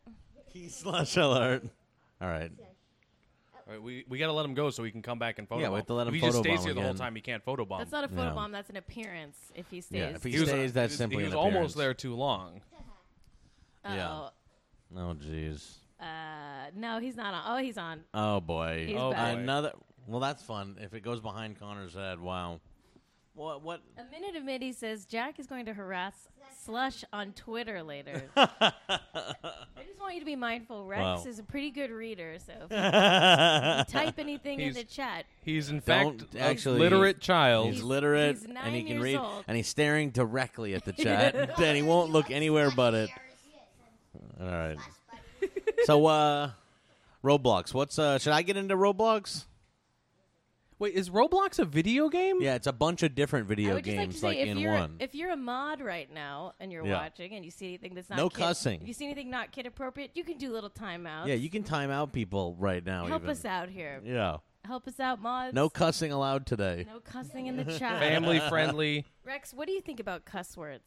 [0.53, 1.63] Key slush alert.
[2.21, 2.51] All right.
[3.67, 5.49] All right, we we got to let him go so he can come back and
[5.49, 5.61] photo.
[5.63, 7.15] Yeah, we have to let him If he just stays bomb here the whole time,
[7.15, 7.79] he can't photo bomb.
[7.79, 8.33] That's not a photo Yeah.
[8.33, 8.51] bomb.
[8.51, 9.37] That's an appearance.
[9.55, 9.99] If he stays.
[9.99, 11.73] Yeah, if he He was- stays, that's he was- simply He was an almost appearance.
[11.73, 12.61] there too long.
[13.83, 14.27] Yeah.
[14.95, 15.09] Uh-oh.
[15.11, 15.75] Oh jeez.
[15.99, 17.43] Uh, no, he's not on.
[17.47, 18.01] Oh, he's on.
[18.13, 18.85] Oh boy.
[18.87, 19.35] He's Oh, back.
[19.35, 19.41] boy.
[19.41, 19.71] Another.
[20.07, 20.77] Well, that's fun.
[20.81, 22.59] If it goes behind Connor's head, wow.
[23.33, 23.63] What?
[23.63, 23.81] What?
[23.97, 26.29] A minute of midi says Jack is going to harass
[26.63, 28.23] Slush on Twitter later.
[28.37, 28.71] I
[29.85, 30.85] just want you to be mindful.
[30.85, 31.23] Rex Wow.
[31.27, 35.69] is a pretty good reader, so if you type anything in He's- the chat, He's
[35.69, 37.65] in Don't fact actually- a literate child.
[37.67, 39.43] He's He's- literate he's and he can years read old.
[39.47, 43.09] and he's staring directly at the chat and he won't look anywhere but it.
[44.39, 44.77] All right.
[45.85, 46.51] So uh
[47.23, 47.73] Roblox.
[47.73, 49.45] What's uh should I get into Roblox?
[50.77, 52.41] Wait, is Roblox a video game?
[52.41, 54.37] Yeah, it's a bunch of different I video would just like games to say like,
[54.39, 54.97] if in you're one.
[54.99, 57.01] if you're a mod right now and you're Yeah.
[57.01, 58.81] watching and you see anything that's not No kid- cussing.
[58.81, 61.27] if you see anything not kid appropriate, you can do little timeouts.
[61.27, 63.31] yeah, you can time out people right now help even.
[63.31, 64.01] us out here.
[64.03, 64.37] Yeah.
[64.65, 65.53] Help us out, mods.
[65.53, 66.85] No cussing allowed today.
[66.91, 67.99] no cussing in the chat.
[68.01, 69.05] Family friendly.
[69.23, 70.83] Rex, what do you think about cuss words?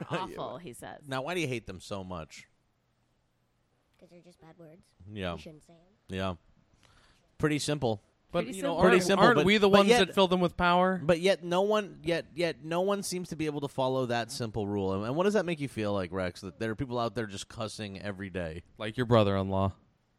[0.10, 1.02] They're awful, he says.
[1.08, 2.46] Now, why do you hate them so much?
[3.96, 4.82] Because they're just bad words.
[5.12, 5.32] Yeah.
[5.34, 6.16] You shouldn't say them.
[6.16, 6.34] Yeah.
[7.38, 8.02] Pretty simple.
[8.32, 8.76] But Pretty you know, simple.
[8.78, 11.00] aren't, Pretty simple, aren't but- we the but ones yet- that fill them with power?
[11.02, 14.30] But yet no one yet yet no one seems to be able to follow that
[14.30, 14.92] simple rule.
[14.94, 16.40] And- And what does that make you feel like, Rex?
[16.42, 18.62] That there are people out there just cussing every day.
[18.78, 19.72] Like your brother-in-law.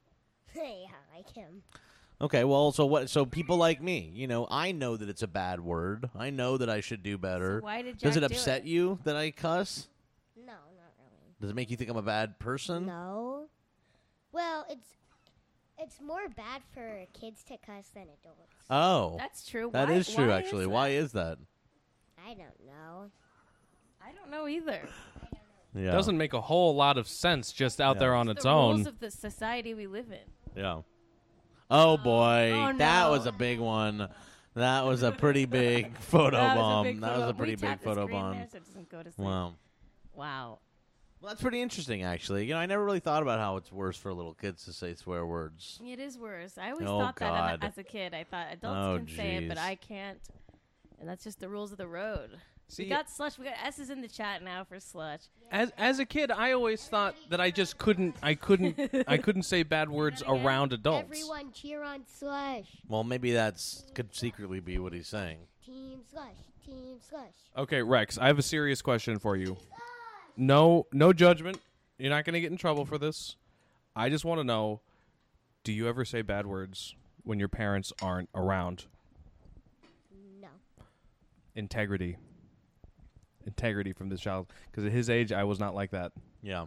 [0.56, 0.63] yeah,
[1.15, 1.63] like him.
[2.22, 3.10] Okay, well, so what?
[3.10, 6.10] So people like me, you know, I know that it's a bad word.
[6.16, 7.60] I know that I should do better.
[7.60, 8.68] So why did Does Jack it do upset it?
[8.68, 9.88] you that I cuss?
[10.38, 11.36] No, not really.
[11.42, 12.86] Does it make you think I'm a bad person?
[12.86, 13.48] No.
[14.32, 14.88] Well, it's
[15.80, 18.54] it's more bad for kids to cuss than adults.
[18.70, 19.72] Oh, That's true.
[19.74, 20.28] that Why- is true.
[20.28, 21.40] why actually, is why is that?
[22.24, 23.10] I don't know.
[24.00, 24.80] I don't know either.
[25.74, 28.00] Yeah, Doesn't make a whole lot of sense just out Yeah.
[28.02, 28.76] there on It's its the own.
[28.76, 30.20] rules of the society we live in.
[30.62, 30.82] yeah.
[31.72, 33.12] Oh boy, Oh, that no.
[33.12, 34.08] was a big one.
[34.56, 37.00] That was a pretty big photo that bomb.
[37.00, 38.36] That was a pretty big photo bomb.
[38.38, 39.26] There so it doesn't go to sleep.
[39.26, 39.54] Wow.
[40.14, 40.60] Wow.
[41.22, 42.46] Well, that's pretty interesting, actually.
[42.48, 44.96] You know, I never really thought about how it's worse for little kids to say
[44.96, 45.80] swear words.
[45.86, 46.58] It is worse.
[46.58, 47.64] I always Oh, thought that God.
[47.64, 48.14] as a kid.
[48.14, 49.62] I thought adults Oh, can say it, but jeez.
[49.64, 50.20] I can't.
[51.00, 52.32] And that's just the rules of the road.
[52.72, 53.38] See, we got slush.
[53.38, 55.20] We got S's in the chat now for slush.
[55.52, 58.80] as as a kid, I always thought that I just couldn't, I couldn't,
[59.10, 61.04] I couldn't say bad words around adults.
[61.12, 62.68] Everyone cheer on Slush.
[62.88, 65.40] Well, maybe that's could secretly be what he's saying.
[65.66, 66.38] Team Slush.
[66.66, 67.34] Team Slush.
[67.58, 69.58] Okay, Rex, I have a serious question for you.
[70.38, 71.60] No, no judgment.
[71.98, 73.36] You're not going to get in trouble for this.
[73.98, 74.80] I just want to know:
[75.66, 78.86] Do you ever say bad words when your parents aren't around?
[80.42, 80.48] No.
[81.54, 82.16] Integrity,
[83.46, 84.48] integrity from this child.
[84.70, 86.12] Because at his age, I was not like that.
[86.42, 86.66] Yeah.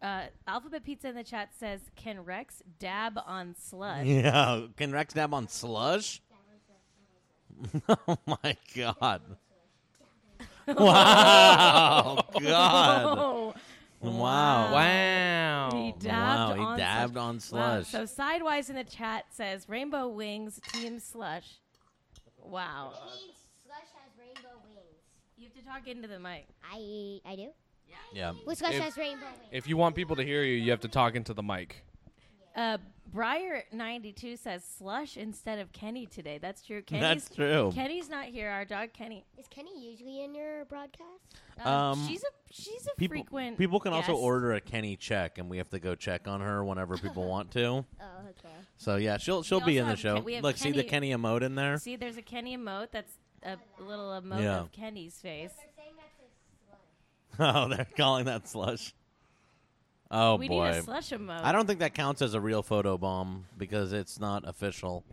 [0.00, 4.62] Uh, Alphabet Pizza in the chat says, "Can Rex dab on slush?" Yeah.
[4.76, 6.20] Can Rex dab on slush?
[7.88, 9.22] oh my god.
[10.66, 12.24] wow.
[12.40, 13.54] God.
[14.00, 14.72] Wow.
[14.72, 15.70] Wow.
[15.72, 16.54] He dabbed wow.
[16.54, 17.22] He on dabbed slush.
[17.22, 17.38] on Wow.
[17.82, 17.86] slush.
[17.88, 21.58] So sidewise in the chat says, "Rainbow Wings Team Slush."
[22.42, 22.92] Wow.
[25.64, 26.46] Slush have to talk into the mic.
[26.70, 27.48] I I do.
[28.14, 28.32] Yeah.
[28.46, 29.26] With Slush If- has rainbow.
[29.50, 31.84] If you want people to hear you, you have to talk into the mic.
[32.54, 32.76] Uh,
[33.14, 36.38] Briar92 says slush instead of Kenny today.
[36.38, 36.82] That's true.
[36.82, 37.70] Kenny's, That's true.
[37.74, 38.50] Kenny's not here.
[38.50, 39.24] Our dog Kenny.
[39.38, 41.08] Is Kenny usually in your broadcast?
[41.60, 43.58] Um, Um, she's a she's a People, frequent.
[43.58, 44.22] people can also guest.
[44.22, 47.50] order a Kenny check, and we have to go check on her whenever people want
[47.52, 47.84] to.
[48.00, 48.54] Oh, okay.
[48.78, 50.14] So yeah, she'll she'll be also in the have show.
[50.16, 51.78] Ken- we have Look, see the Kenny- Kenny emote in there.
[51.78, 52.88] See, there's a Kenny emote.
[52.92, 53.12] That's
[53.44, 54.60] a little emote Yeah.
[54.60, 55.52] of Kenny's face.
[55.76, 58.94] saying that's oh, they're calling that slush.
[60.10, 61.42] Oh we boy, need a slush emote.
[61.42, 65.04] I don't think that counts as a real photo bomb because it's not official.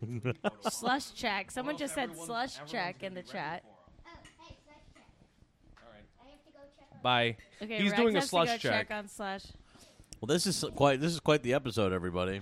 [0.70, 1.50] slush check.
[1.50, 3.62] Someone just said slush check in the chat.
[3.64, 4.10] Oh,
[4.46, 5.06] hey, Slush check.
[6.22, 7.36] I have to go check on Bye.
[7.62, 8.90] Okay, He's Rex doing a has to slush go check.
[8.90, 9.44] on slush.
[10.20, 12.40] Well, this is quite this is quite the episode, everybody.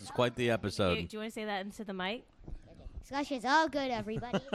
[0.00, 0.94] It's quite the Do, episode.
[0.94, 2.22] do you want to say that into the mic?
[3.06, 4.40] Slush is all good, everybody.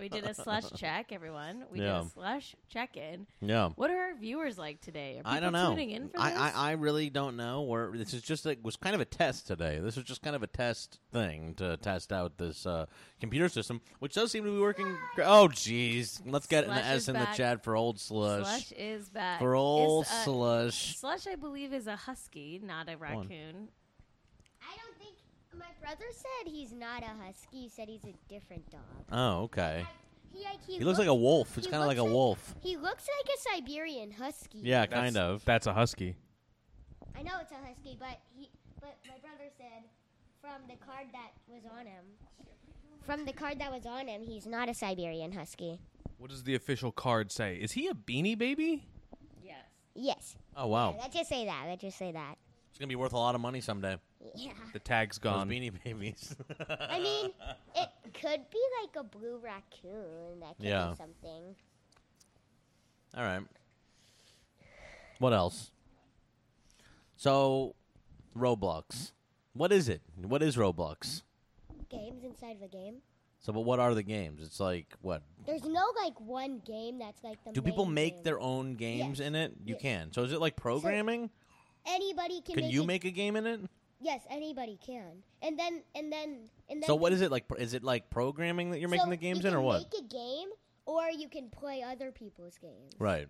[0.00, 1.64] We did a slush check, everyone.
[1.70, 1.98] We Yeah.
[1.98, 3.26] did a slush check in.
[3.42, 3.70] Yeah.
[3.74, 5.14] What are our viewers like today?
[5.18, 5.70] Are people I don't know.
[5.70, 6.38] tuning in for I, this?
[6.38, 7.62] I, I really don't know.
[7.62, 9.78] Where this is just like was kind of a test today.
[9.80, 12.86] This was just kind of a test thing to test out this uh,
[13.20, 14.96] computer system, which does seem to be working.
[15.16, 16.20] gr- Oh, jeez.
[16.24, 18.46] Let's get an Slush S is in the chat for old slush.
[18.46, 19.40] slush is back.
[19.40, 20.96] For old Is, uh, slush.
[20.96, 23.68] Slush, I believe, is a husky, not a raccoon.
[25.60, 27.62] I don't think my brother said he's not a husky.
[27.62, 28.80] He said he's a different dog.
[29.12, 29.84] Oh, okay.
[30.32, 31.56] He, like, he, He looks like a wolf.
[31.58, 32.54] It's he kind of like a looks wolf.
[32.62, 34.60] He looks like a Siberian husky.
[34.62, 35.44] Yeah, That's- kind of.
[35.44, 36.16] That's a husky.
[37.16, 38.48] I know it's a husky, but he,
[38.80, 39.84] but my brother said
[40.40, 42.04] from the card that was on him,
[43.02, 45.80] from the card that was on him, he's not a Siberian husky.
[46.18, 47.56] What does the official card say?
[47.56, 48.86] Is he a beanie baby?
[49.42, 49.56] Yes.
[49.94, 50.36] Yes.
[50.56, 51.64] Oh wow, Let's just say that.
[51.66, 52.36] Let's just say that.
[52.80, 53.98] It's gonna be worth a lot of money someday.
[54.34, 54.52] Yeah.
[54.72, 55.50] The tag's Those gone.
[55.50, 56.34] beanie babies.
[56.80, 57.30] I mean,
[57.74, 60.40] it could be like a blue raccoon.
[60.40, 60.90] That could Yeah.
[60.92, 61.56] be something.
[63.14, 63.42] All right.
[65.18, 65.72] What else?
[67.18, 67.74] So,
[68.34, 69.12] Roblox.
[69.52, 70.00] What is it?
[70.16, 71.22] What is Roblox?
[71.90, 73.02] Games inside of a game.
[73.40, 74.42] So, but what are the games?
[74.42, 75.22] It's like what?
[75.44, 77.52] There's no like one game that's like the.
[77.52, 78.22] Do people main make game.
[78.22, 79.26] their own games Yes.
[79.28, 79.52] in it?
[79.66, 79.82] You Yes.
[79.82, 80.12] can.
[80.12, 81.28] So, is it like programming?
[81.86, 82.54] Anybody can.
[82.56, 83.60] Can make you a- make a game in it?
[84.02, 85.22] Yes, anybody can.
[85.42, 86.86] And then and then and then.
[86.86, 87.44] So, what is it like?
[87.58, 89.78] Is it like programming that you're making the games you in, or can what?
[89.92, 90.48] Make a game,
[90.86, 92.94] or you can play other people's games.
[92.98, 93.28] Right.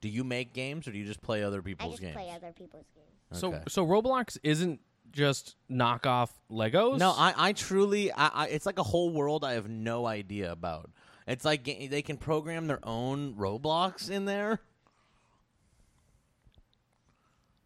[0.00, 2.14] Do you make games, or do you just play other I people's just games?
[2.14, 3.40] play other people's games.
[3.40, 3.62] So Okay.
[3.68, 4.80] so Roblox isn't
[5.12, 6.98] just knockoff Legos.
[6.98, 10.52] No, I, I truly, I, I, it's like a whole world I have no idea
[10.52, 10.90] about.
[11.26, 14.60] It's like they can program their own Roblox in there.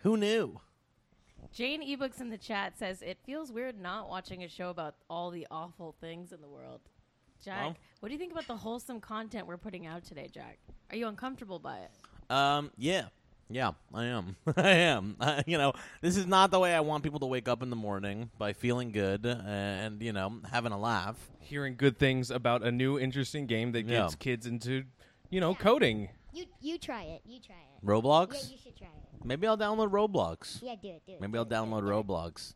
[0.05, 0.61] Who knew?
[1.53, 5.31] Jane eBooks in the chat says it feels weird not watching a show about all
[5.31, 6.81] the awful things in the world.
[7.43, 10.59] Jack, Well- what do you think about the wholesome content we're putting out today, Jack?
[10.91, 11.91] Are you uncomfortable by it?
[12.31, 13.07] Um, yeah,
[13.49, 14.37] yeah, I am.
[14.57, 15.17] I am.
[15.19, 17.71] Uh, you know, this is not the way I want people to wake up in
[17.71, 21.17] the morning by feeling good and you know having a laugh.
[21.41, 24.03] hearing good things about a new interesting game that Yeah.
[24.03, 24.85] gets kids into,
[25.31, 26.09] you know, coding.
[26.35, 27.23] You you try it.
[27.27, 27.87] You try it.
[27.87, 28.33] Roblox.
[28.35, 29.04] Yeah, you should try it.
[29.25, 30.61] Maybe I'll download Roblox.
[30.63, 31.03] Yeah, do it.
[31.07, 31.21] Do it.
[31.21, 32.07] Maybe do I'll it, do it, download do it.
[32.07, 32.55] Roblox.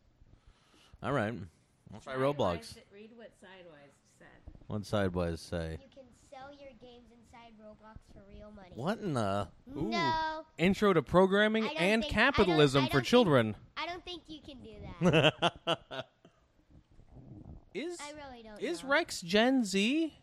[1.01, 1.33] All right,
[1.93, 2.75] I'll try Roblox.
[2.93, 4.27] Read what Sidewise said.
[4.67, 5.77] What Sidewise say?
[5.81, 8.69] You can sell your games inside Roblox for real money.
[8.75, 9.47] What in the?
[9.75, 9.89] Ooh.
[9.89, 13.07] No, Intro to programming I don't and think- I don't- capitalism I for don't think-
[13.07, 13.55] children.
[13.77, 16.05] I don't think you can do that.
[17.73, 18.59] Is I really don't.
[18.61, 18.89] is know.
[18.89, 20.13] Rex Gen Z?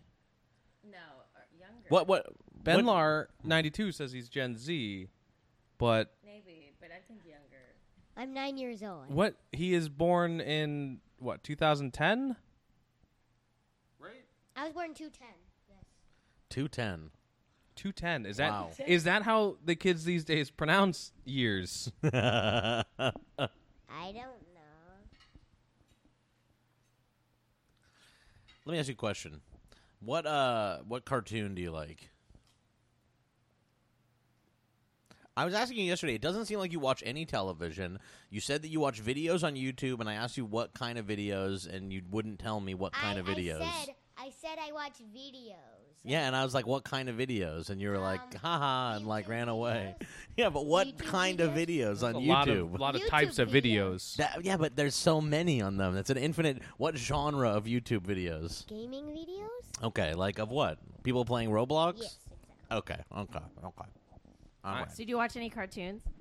[0.85, 0.99] No,
[1.35, 1.87] or younger.
[1.89, 2.09] what?
[2.09, 2.27] What?
[2.63, 5.09] Ben what- Lar ninety two says he's Gen Z,
[5.79, 7.77] but Maybe, but I think younger.
[8.17, 9.11] I'm nine years old.
[9.13, 12.37] what he is born in what two thousand ten?
[13.99, 14.25] Right.
[14.57, 15.29] I was born two ten.
[15.69, 15.85] Yes.
[16.49, 17.11] Two ten.
[17.75, 18.25] Two ten.
[18.25, 18.71] Is that Wow.
[18.87, 21.93] is that how the kids these days pronounce years?
[22.03, 24.63] I don't know.
[28.65, 29.41] Let me ask you a question.
[30.01, 32.11] What uh what cartoon do you like?
[35.37, 36.15] I was asking you yesterday.
[36.15, 37.99] It doesn't seem like you watch any television.
[38.31, 41.07] You said that you watch videos on YouTube, and I asked you what kind of
[41.07, 43.61] videos, and you wouldn't tell me what kind I, of videos.
[43.61, 45.53] I said I said I watch videos.
[46.03, 48.97] yeah, and I was like, "What kind of videos?" And you were like, Um, "Haha,"
[48.97, 49.95] and like ran away.
[50.39, 52.29] Yeah, but what YouTube kind of videos on a YouTube?
[52.29, 54.13] lot of lot of YouTube types of videos.
[54.13, 54.17] videos.
[54.17, 55.95] That- yeah, but there's so many on them.
[55.95, 56.61] That's an infinite.
[56.77, 58.67] What genre of YouTube videos?
[58.67, 59.85] Gaming videos?
[59.85, 60.79] Okay, like of what?
[61.05, 61.99] People playing Roblox?
[62.01, 62.19] Yes,
[62.71, 62.77] exactly.
[62.79, 63.89] Okay, okay, okay.
[64.67, 64.91] All right.
[64.93, 66.03] So, do you watch any cartoons?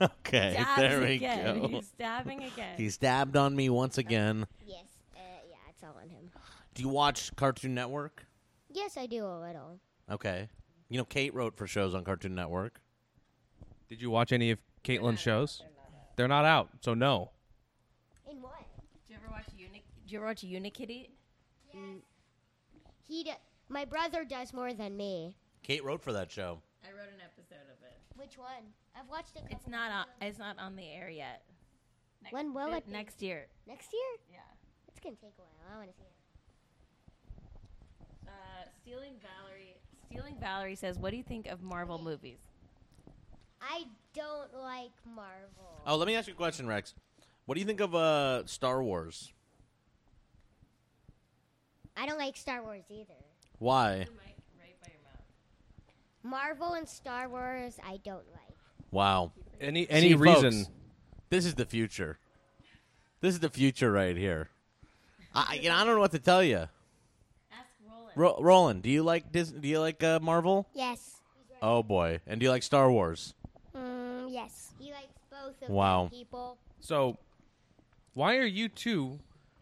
[0.00, 1.60] Okay, Stabs there we again.
[1.60, 1.68] go.
[1.68, 2.74] He's stabbing again.
[2.76, 4.46] He stabbed on me once again.
[4.66, 6.28] Yes, uh, yeah, it's all on him.
[6.74, 8.26] Do you watch Cartoon Network?
[8.68, 9.78] Yes, I do a little.
[10.10, 10.48] Okay.
[10.88, 12.80] You know, Cait wrote for shows on Cartoon Network.
[13.88, 15.62] Did you watch any of Caitlin's shows?
[16.16, 17.30] They're not out, so no.
[18.28, 18.54] In what?
[19.06, 19.84] Do you ever watch Uni?
[20.02, 21.10] Did you ever watch Unikitty?
[23.06, 23.32] He, d-
[23.68, 25.36] my brother does more than me.
[25.62, 26.58] Cait wrote for that show.
[26.84, 27.71] I wrote an episode of it.
[28.22, 28.70] Which one?
[28.94, 29.42] I've watched it.
[29.50, 30.04] It's not on.
[30.20, 31.42] It's not on the air yet.
[32.22, 32.92] Next, When will it be?
[32.92, 33.46] Next year.
[33.66, 34.02] Next year?
[34.30, 34.38] Yeah.
[34.86, 35.74] It's gonna take a while.
[35.74, 36.12] I want to see it.
[38.28, 39.74] Uh, Stealing Valerie.
[40.08, 42.38] Stealing Valerie says, "What do you think of Marvel movies?"
[43.60, 45.82] I don't like Marvel.
[45.84, 46.94] Oh, let me ask you a question, Rex.
[47.46, 49.32] What do you think of uh, Star Wars?
[51.96, 53.14] I don't like Star Wars either.
[53.58, 53.90] Why?
[53.90, 55.24] The mic right by your mouth.
[56.22, 58.56] Marvel and Star Wars, I don't like.
[58.90, 59.32] Wow.
[59.60, 60.52] Any any See, reason?
[60.64, 60.70] folks,
[61.30, 62.18] this is the future.
[63.20, 64.48] This is the future right here.
[65.34, 66.56] I, you know, I don't know what to tell you.
[67.52, 68.12] Ask Roland.
[68.16, 69.60] Ro- Roland, do you like Disney?
[69.60, 70.68] Do you like uh, Marvel?
[70.74, 71.16] Yes.
[71.62, 73.34] Oh boy, and do you like Star Wars?
[73.74, 74.72] Mm, yes.
[74.78, 76.02] He likes both of Wow.
[76.02, 76.58] them people.
[76.80, 77.18] So,
[78.14, 79.20] why are you two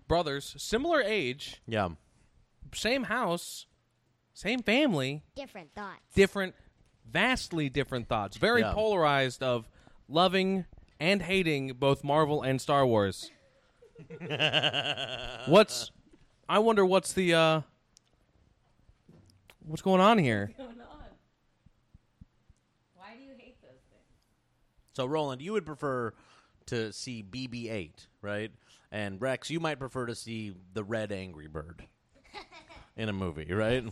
[0.08, 1.90] brothers, similar age, Yeah.
[2.74, 3.66] same house,
[4.40, 6.00] same family, Different thoughts.
[6.14, 6.54] different,
[7.10, 8.72] vastly different thoughts, very Yeah.
[8.72, 9.68] polarized of
[10.08, 10.64] loving
[10.98, 13.30] and hating both Marvel and Star Wars?
[15.46, 15.90] what's?
[16.48, 17.60] I wonder what's the uh,
[19.66, 20.50] what's going on here?
[20.56, 20.76] Going on?
[22.94, 24.02] Why do you hate those things?
[24.94, 26.14] So, Roland, you would prefer
[26.66, 28.50] to see BB-8, right?
[28.90, 31.84] And Rex, you might prefer to see the Red Angry Bird
[32.96, 33.84] in a movie, right?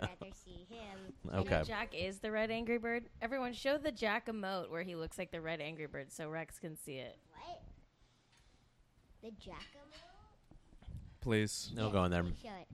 [0.00, 0.10] Yes, yes.
[0.10, 0.98] I'd rather see him.
[1.24, 1.62] You know Okay.
[1.66, 3.04] Jack is the red angry bird.
[3.22, 6.58] Everyone, show the Jack emote where he looks like the red angry bird, so Rex
[6.58, 7.16] can see it.
[7.30, 7.60] What?
[9.22, 9.60] The Giacomo?
[11.20, 11.70] Please.
[11.74, 12.22] No, go in there.
[12.42, 12.66] Show it.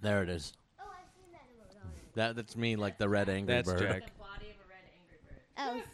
[0.00, 0.52] There it is.
[0.78, 2.00] Oh, I've seen that emote already.
[2.14, 3.80] That that's me, like the Red Angry That's Bird.
[3.80, 4.02] Jack.
[4.06, 5.40] The body of a red angry bird.
[5.58, 5.84] Oh, th-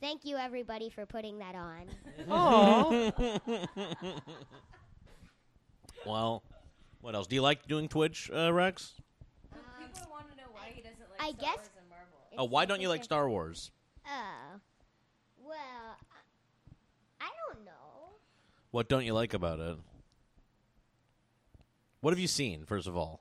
[0.00, 1.88] thank you everybody for putting that on.
[6.06, 6.42] Well,
[7.00, 7.26] what else?
[7.26, 8.94] Do you like doing Twitch, uh, Rex?
[9.52, 11.70] People want to know why he doesn't like I Star guess- Wars
[12.32, 13.70] and Oh, why don't you like Star Wars?
[14.06, 14.60] Oh,
[15.44, 15.96] well,
[17.20, 18.10] I- I don't know.
[18.70, 19.76] What don't you like about it?
[22.00, 23.20] What have you seen, first of all?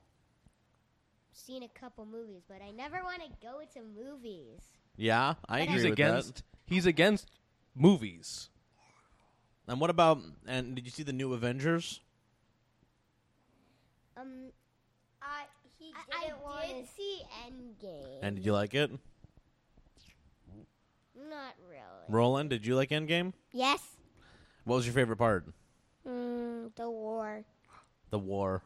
[1.34, 4.62] Seen a couple movies, but I never want to go to movies.
[4.96, 6.43] Yeah, I But agree He's with against.
[6.65, 7.30] He's against
[7.76, 8.50] movies.
[9.67, 10.22] And what about?
[10.46, 12.02] And did you see the new Avengers?
[14.15, 14.57] Um, I
[16.12, 18.19] he didn't I, did see Endgame.
[18.21, 18.91] And did you like it?
[21.15, 21.81] Not really.
[22.10, 23.33] Roland, did you like Endgame?
[23.51, 23.81] Yes.
[24.63, 25.45] What was your favorite part?
[26.07, 27.43] Mm, the war.
[28.10, 28.62] The war.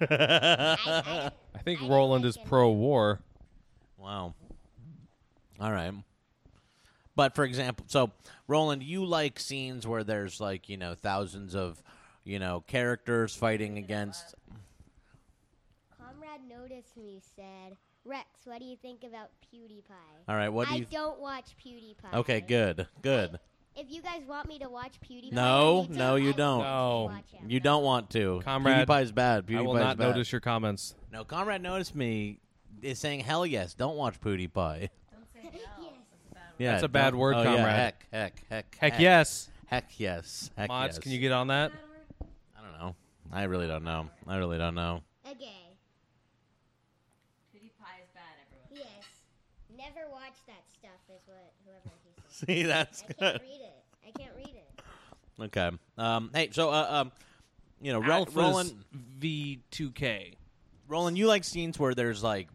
[0.00, 3.20] I, I, I think I Roland like is pro-war.
[3.98, 4.34] Wow.
[5.60, 5.94] All right.
[7.16, 8.10] But for example, so
[8.48, 11.82] Roland, you like scenes where there's like, you know, thousands of,
[12.24, 14.34] you know, characters fighting against
[16.34, 20.26] Comrade noticed me said, Rex, what do you think about PewDiePie?
[20.28, 22.14] All right, what do I you don't watch PewDiePie.
[22.14, 22.86] Okay, good.
[23.02, 23.38] Good.
[23.76, 26.62] If you guys want me to watch PewDiePie, No, on YouTube, no, you I don't.
[26.62, 27.10] No.
[27.12, 27.50] watch him.
[27.50, 28.40] You don't want to.
[28.44, 29.46] Comrade, PewDiePie's bad.
[29.46, 30.08] PewDiePie's I will not bad.
[30.10, 30.94] notice your comments.
[31.12, 32.38] No, Comrade noticed me
[32.82, 34.52] is saying hell yes, don't watch PewDiePie.
[34.52, 34.90] Don't
[35.32, 35.58] say no.
[35.58, 35.62] Yes.
[35.72, 35.74] That's
[36.24, 36.56] a bad word.
[36.58, 37.74] Yeah, That's a bad don't- word, oh, yeah, Comrade.
[37.74, 39.50] heck, heck, heck, Heck yes.
[39.66, 41.02] heck yes, heck Mods, yes.
[41.02, 41.72] can you get on that?
[42.22, 42.94] I don't know.
[43.32, 44.08] I really don't know.
[44.28, 45.02] I really don't know.
[45.26, 45.50] Okay.
[47.52, 48.70] PewDiePie is bad, everyone.
[48.86, 49.04] Yes.
[49.76, 52.23] Never watch that stuff is what whoever he said.
[52.46, 53.16] See, that's I good.
[53.18, 53.84] can't read it.
[54.06, 55.42] I can't read it.
[55.44, 55.70] Okay.
[55.98, 57.12] Um, hey, so uh, um,
[57.80, 58.84] you know, Ro- Alpha's Roland,
[59.20, 60.34] V2K.
[60.88, 62.48] Roland, you like scenes where there's like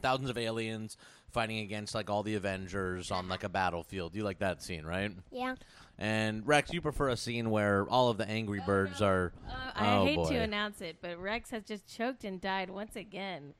[0.00, 0.96] thousands of aliens
[1.32, 4.14] fighting against like all the Avengers on like a battlefield.
[4.14, 5.10] You like that scene, right?
[5.30, 5.54] Yeah.
[5.98, 9.32] And Rex, you prefer a scene where all of the Angry Birds are.
[9.48, 10.28] Uh, I Oh, hate boy.
[10.30, 13.54] to announce it, but Rex has just choked and died once again.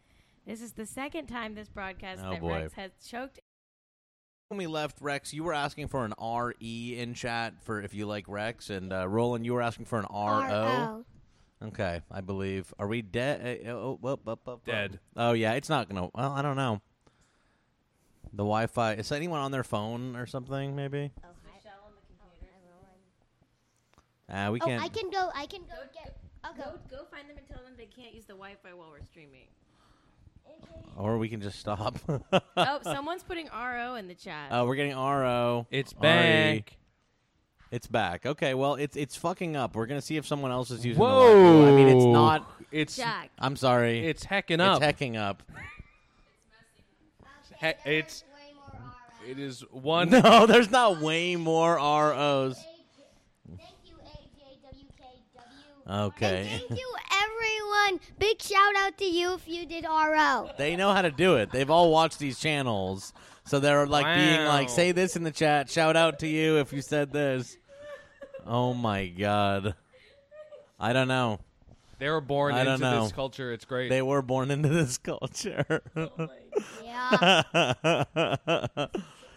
[0.47, 2.53] This is the second time this broadcast Oh, that boy.
[2.63, 3.39] Rex has choked.
[4.49, 8.05] When we left, Rex, you were asking for an RE in chat for if you
[8.07, 10.17] like Rex, and uh, Roland, you were asking for an RO.
[10.19, 11.05] R-O.
[11.69, 12.75] Okay, I believe.
[12.79, 13.65] Are we dead?
[13.67, 14.61] Uh, oh, oh, oh.
[14.67, 14.99] Dead.
[15.17, 16.09] Oh yeah, it's not gonna.
[16.15, 16.83] Well, I don't know.
[18.35, 18.95] The Wi-Fi.
[18.95, 20.75] Is anyone on their phone or something?
[20.77, 21.13] Maybe.
[21.25, 21.53] Oh, hi.
[21.57, 22.53] Michelle on the computer.
[24.29, 24.83] Ah, we Oh, can't.
[24.83, 25.31] I can go.
[25.35, 26.17] I can go Go- get.
[26.45, 26.97] I'll Go, go.
[26.99, 29.47] go find them and tell them they can't use the Wi-Fi while we're streaming.
[30.97, 31.97] Or we can just stop.
[32.57, 34.49] oh, someone's putting RO in the chat.
[34.51, 35.67] Oh, we're getting RO.
[35.71, 36.01] It's RE.
[36.01, 36.77] back.
[37.71, 38.27] It's back.
[38.27, 39.75] Okay, well, it's it's fucking up.
[39.75, 41.03] We're gonna see if someone else is using.
[41.03, 41.69] the Wi-Fi.
[41.69, 42.51] I mean, it's not.
[42.71, 43.31] It's Jack.
[43.39, 44.07] I'm sorry.
[44.07, 44.77] it's hecking up.
[44.77, 45.43] It's hecking up.
[47.61, 49.31] He- it's Way more ROs.
[49.31, 50.11] it is one.
[50.23, 52.57] No, there's not way more ROs.
[53.49, 55.72] Thank you, AJWKW.
[55.89, 56.49] Okay.
[56.51, 58.01] And thank you, everyone.
[58.19, 60.51] Big shout out to you if you did RO.
[60.57, 61.51] They know how to do it.
[61.51, 63.13] They've all watched these channels.
[63.45, 65.69] So they're like being like, say this in the chat.
[65.69, 67.57] Shout out to you if you said this.
[68.47, 69.75] Oh my god.
[70.79, 71.41] I don't know.
[71.99, 73.03] They were born I into know.
[73.05, 73.53] this culture.
[73.53, 73.89] It's great.
[73.89, 75.83] They were born into this culture.
[76.85, 78.05] Yeah.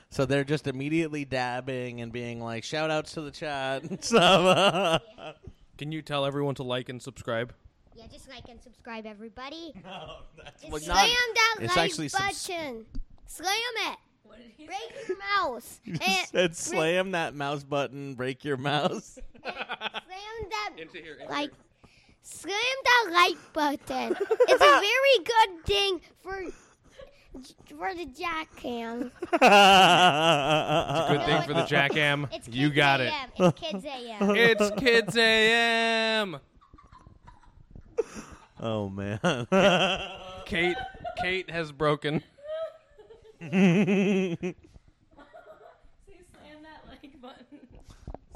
[0.09, 5.01] so they're just immediately dabbing and being like, shout outs to the chat and stuff.
[5.78, 7.53] Can you tell everyone to like and subscribe?
[7.95, 9.73] yeah, just like and subscribe, everybody.
[9.84, 12.86] No, That's Just not- slam that it's like actually subs- button.
[13.26, 13.51] Slam
[13.91, 13.97] it.
[14.23, 15.80] What did he Break your mouse.
[15.86, 19.17] You and just said slam that mouse button, break your mouse.
[19.43, 19.53] slam
[20.49, 21.17] that Into here.
[21.30, 21.51] like
[22.21, 22.53] slam
[22.84, 24.15] that like button.
[24.19, 26.43] it's a very good thing for
[27.69, 29.11] for the jack a
[31.09, 32.27] Good thing for the Jack AM.
[32.31, 33.11] It's you got it.
[33.11, 33.29] AM.
[33.38, 34.29] It's kids AM.
[34.36, 36.38] It's Kids AM.
[38.59, 39.19] Oh man.
[40.45, 40.77] Cait
[41.21, 42.21] Cait has broken.
[43.39, 44.38] Slam
[46.63, 47.59] that like button.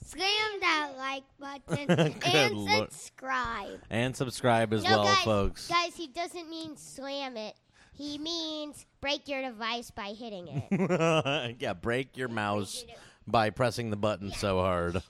[0.04, 2.92] Slam that like button and lord.
[2.92, 3.80] subscribe.
[3.90, 5.68] and subscribe as No, well, guys, folks.
[5.68, 7.56] guys, he doesn't mean slam it.
[8.00, 11.58] He means break your device by hitting it.
[11.60, 12.86] yeah, break your mouse
[13.28, 15.04] by pressing the button so hard.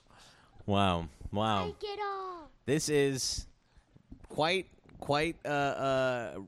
[0.66, 1.06] Wow.
[1.30, 1.76] Wow.
[1.80, 2.50] Break it all.
[2.66, 3.46] This is
[4.28, 4.66] quite
[4.98, 6.40] quite uh uh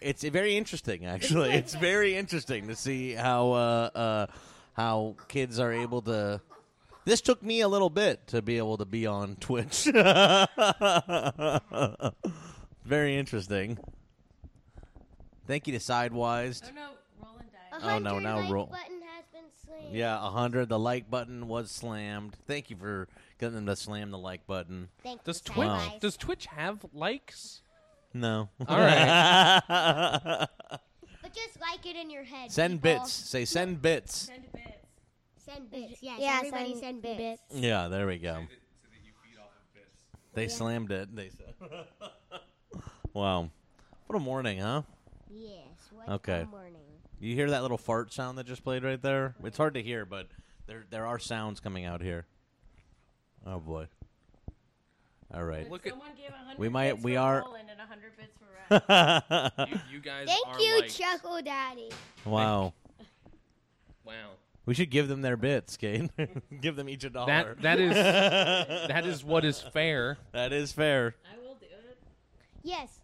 [0.00, 1.50] it's very interesting actually.
[1.50, 4.26] It's very interesting to see how uh uh
[4.72, 6.40] how kids are able to
[7.04, 9.84] this took me a little bit to be able to be on Twitch.
[12.86, 13.78] very interesting.
[15.50, 16.62] Thank you to Sidewise.
[16.64, 16.90] Oh no,
[17.20, 17.80] Roland died.
[17.82, 18.66] Oh, no, now like roll.
[18.66, 19.96] button has been slammed.
[19.96, 20.68] Yeah, a hundred.
[20.68, 22.36] The like button was slammed.
[22.46, 23.08] Thank you for
[23.40, 24.90] getting them to slam the like button.
[25.02, 25.92] Thank Does you, Twitch Wow.
[25.98, 27.62] does Twitch have likes?
[28.14, 28.48] No.
[28.68, 30.46] All right.
[31.22, 32.52] But just like it in your head.
[32.52, 33.00] send people.
[33.00, 33.12] bits.
[33.12, 34.26] Say send bits.
[34.26, 34.64] Send bits.
[35.36, 36.00] Send bits.
[36.00, 37.42] Yes, Yeah, everybody send send bits.
[37.52, 38.46] Yeah, there we go.
[40.32, 41.14] They slammed it.
[41.14, 41.54] They said.
[43.12, 43.50] wow.
[44.06, 44.82] What a morning, huh?
[45.30, 45.64] Yes.
[45.92, 46.44] What Okay.
[46.50, 46.76] morning.
[47.20, 49.34] You hear that little fart sound that just played right there?
[49.44, 50.26] It's hard to hear, but
[50.66, 52.26] there there are sounds coming out here.
[53.46, 53.86] Oh boy.
[55.32, 55.70] All right.
[55.70, 58.46] Look at gave We might- bits we for are- and 100 bits for
[59.68, 60.96] you, you guys Thank are you, liked.
[60.98, 61.90] Chuckle Daddy.
[62.24, 62.72] wow.
[64.04, 64.30] Wow.
[64.66, 66.10] We should give them their bits, Kane.
[66.60, 67.54] give them each a dollar.
[67.60, 70.18] That that is that is what is fair.
[70.32, 71.14] that is fair.
[71.32, 71.98] I will do it.
[72.62, 72.98] Yes.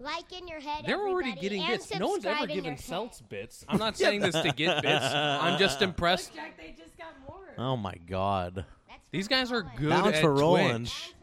[0.00, 0.84] Like in your head.
[0.86, 1.94] They're already everybody, getting and bits.
[1.94, 3.10] No one's ever subscribe in given your head.
[3.10, 3.64] Seltz bits.
[3.68, 5.04] I'm not saying this to get bits.
[5.04, 6.34] I'm just impressed.
[6.34, 7.36] Jack, they just got more.
[7.58, 8.64] Oh my god.
[8.88, 9.78] That's These for guys are Roland.
[9.78, 10.86] good That one's at for Roland.
[10.86, 11.14] Twitch.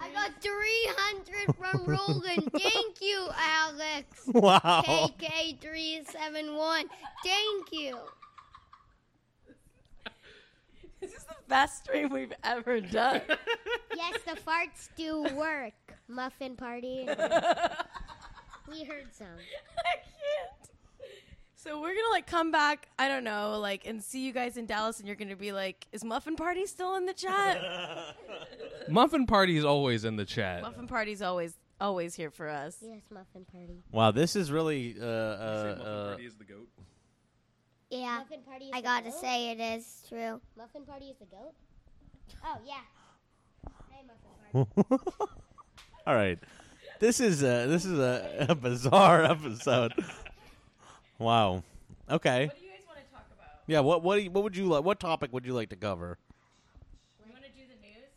[0.00, 2.50] I got 300 from Roland.
[2.52, 4.26] Thank you, Alex.
[4.28, 4.82] Wow.
[5.20, 6.84] KK371.
[7.24, 7.98] Thank you.
[11.00, 13.20] this is the best stream we've ever done.
[13.96, 15.72] Yes, the farts do work.
[16.08, 17.08] Muffin party.
[18.70, 19.26] We heard some.
[19.78, 20.70] I can't.
[21.54, 24.66] So we're gonna like come back, I don't know, like and see you guys in
[24.66, 27.60] Dallas, and you're gonna be like, "Is Muffin Party still in the chat?"
[28.88, 30.62] Muffin Party is always in the chat.
[30.62, 32.78] Muffin Party's always always here for us.
[32.80, 33.82] Yes, muffin party.
[33.92, 36.68] Wow, this is really uh, uh, uh, is the goat.
[37.90, 39.20] Yeah, Muffin party is I the gotta goat?
[39.20, 40.40] say it is true.
[40.56, 41.54] Muffin party is the goat?
[42.44, 42.74] Oh, yeah.
[43.90, 45.04] Hey, muffin party.
[46.06, 46.38] All right.
[47.00, 49.92] This is a this is a, a bizarre episode.
[51.18, 51.62] Wow.
[52.10, 52.46] Okay.
[52.46, 53.48] What do you guys want to talk about?
[53.66, 53.80] Yeah.
[53.80, 54.84] What what do you, what would you like?
[54.84, 56.18] What topic would you like to cover?
[57.24, 58.10] You want to do the news?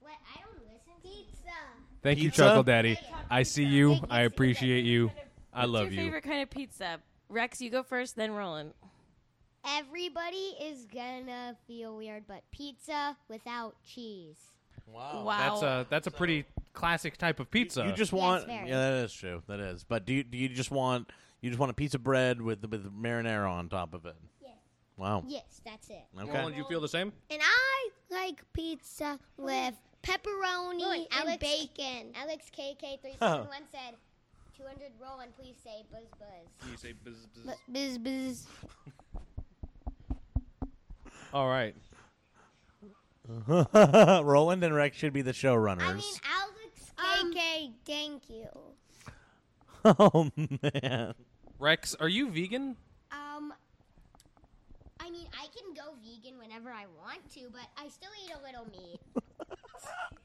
[0.00, 0.12] What?
[0.34, 0.92] I don't listen.
[1.02, 1.50] Pizza.
[2.02, 2.42] Thank you, Pizza?
[2.42, 2.98] Chuckle Daddy.
[3.30, 3.90] I see you.
[3.90, 5.10] Thank you, I appreciate you.
[5.52, 6.06] I What's love your you.
[6.08, 6.98] favorite kind of pizza?
[7.28, 8.72] Rex, you go first, then Roland.
[9.66, 14.36] Everybody is gonna feel weird, but pizza without cheese.
[14.86, 15.22] Wow.
[15.24, 15.38] Wow.
[15.38, 16.44] That's a that's a pretty
[16.74, 17.84] classic type of pizza.
[17.86, 18.68] You just want very.
[18.68, 19.42] yeah, that is true.
[19.48, 19.84] That is.
[19.84, 21.10] But do you do you just want
[21.40, 24.16] you just want a piece of bread with with marinara on top of it?
[24.42, 24.50] Yes.
[24.96, 25.24] Wow.
[25.26, 26.04] Yes, that's it.
[26.20, 26.30] Okay.
[26.30, 27.12] Roland, you feel the same?
[27.30, 32.12] And I like pizza with pepperoni Look, and Alex- bacon.
[32.14, 33.94] Alex KK371 said,
[34.56, 36.70] 200 roll and please say buzz buzz.
[36.70, 37.14] You say buzz,
[37.44, 38.46] B- Biz biz.
[41.32, 41.74] All right.
[43.48, 45.82] Roland and Rex should be the showrunners.
[45.82, 46.02] I mean,
[46.98, 48.46] Alex KK, thank you.
[49.84, 51.14] oh man.
[51.58, 52.76] Rex, are you vegan?
[53.12, 53.52] Um,
[55.00, 58.42] I mean, I can go vegan whenever I want to, but I still eat a
[58.46, 59.00] little meat.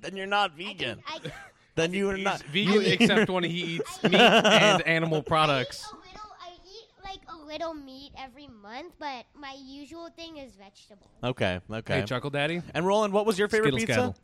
[0.02, 0.78] Then you're not I vegan.
[0.78, 1.32] can, I, can-
[1.76, 5.84] then you are He's not vegan you- except when he eats meat and animal products.
[5.84, 6.30] I eat a little.
[6.42, 11.10] I eat like a little meat every month, but my usual thing is vegetables.
[11.22, 12.00] Okay, okay.
[12.00, 12.62] Hey, Chuckle Daddy.
[12.74, 13.94] and Roland, what was your favorite Skittle pizza?
[13.94, 14.16] Scattle.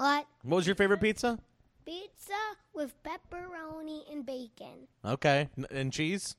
[0.00, 0.26] What?
[0.44, 1.38] What was your favorite pizza?
[1.84, 2.32] Pizza
[2.72, 4.88] with pepperoni and bacon.
[5.04, 6.36] Okay, N- and cheese.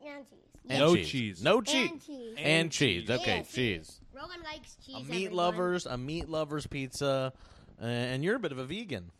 [0.00, 0.38] And cheese.
[0.70, 1.08] And No cheese.
[1.10, 1.42] cheese.
[1.42, 1.90] No cheese.
[1.90, 2.34] And cheese.
[2.38, 3.10] And cheese.
[3.10, 3.52] Okay, Yes.
[3.52, 4.00] cheese.
[4.14, 4.96] Rowan likes cheese.
[4.96, 5.36] A meat everyone.
[5.36, 7.34] lovers, a meat lovers pizza,
[7.78, 9.10] uh, and you're a bit of a vegan,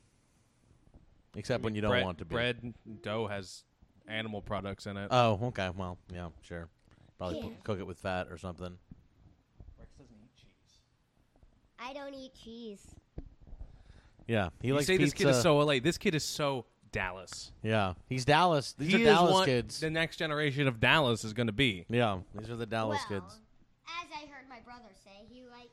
[1.35, 2.35] except when you don't bread, want to be.
[2.35, 2.73] Bread
[3.03, 3.65] dough has
[4.09, 5.09] animal products in it.
[5.11, 5.69] Oh, okay.
[5.69, 6.71] Well, yeah, sure.
[7.19, 7.45] Probably Yeah.
[7.45, 8.79] put- cook it with fat or something.
[11.79, 12.95] I don't eat cheese.
[14.27, 15.05] Yeah, he you likes say pizza.
[15.07, 15.79] this kid is so LA.
[15.81, 17.53] This kid is so Dallas.
[17.63, 18.75] yeah, he's Dallas.
[18.79, 19.81] These he are is Dallas what kids.
[19.81, 21.85] the next generation of Dallas is going to be.
[21.89, 23.41] yeah, these are the Dallas well, kids.
[24.03, 25.69] as I heard my brother say, he likes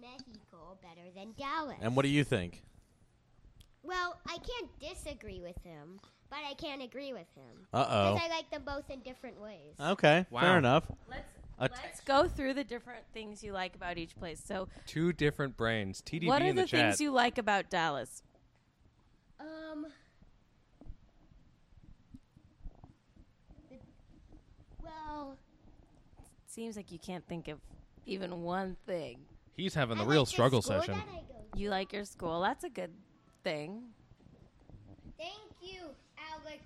[0.00, 1.76] Mexico better than Dallas.
[1.80, 2.62] And what do you think?
[3.82, 6.00] well, I can't disagree with him,
[6.30, 9.74] but I can't agree with him Uh because I like them both in different ways.
[9.78, 9.92] oh.
[9.92, 10.40] Okay, Wow.
[10.40, 10.84] fair enough.
[11.08, 11.22] Let's
[11.58, 14.42] A let's go through the different things you like about each place.
[14.44, 16.02] So, Two different brains.
[16.04, 16.80] TDB what are in the, the, chat.
[16.80, 18.22] things you like about Dallas?
[19.38, 19.86] Um.
[23.70, 23.76] the-
[24.82, 25.36] Well,
[26.46, 27.58] Seems like you can't think of
[28.06, 29.18] even one thing.
[29.56, 30.94] He's having the I real like struggle school session.
[30.94, 31.58] that I go to.
[31.60, 32.40] You like your school.
[32.40, 32.90] That's a good
[33.44, 33.82] thing.
[35.16, 35.32] Thank
[35.62, 35.82] you,
[36.18, 36.62] Alex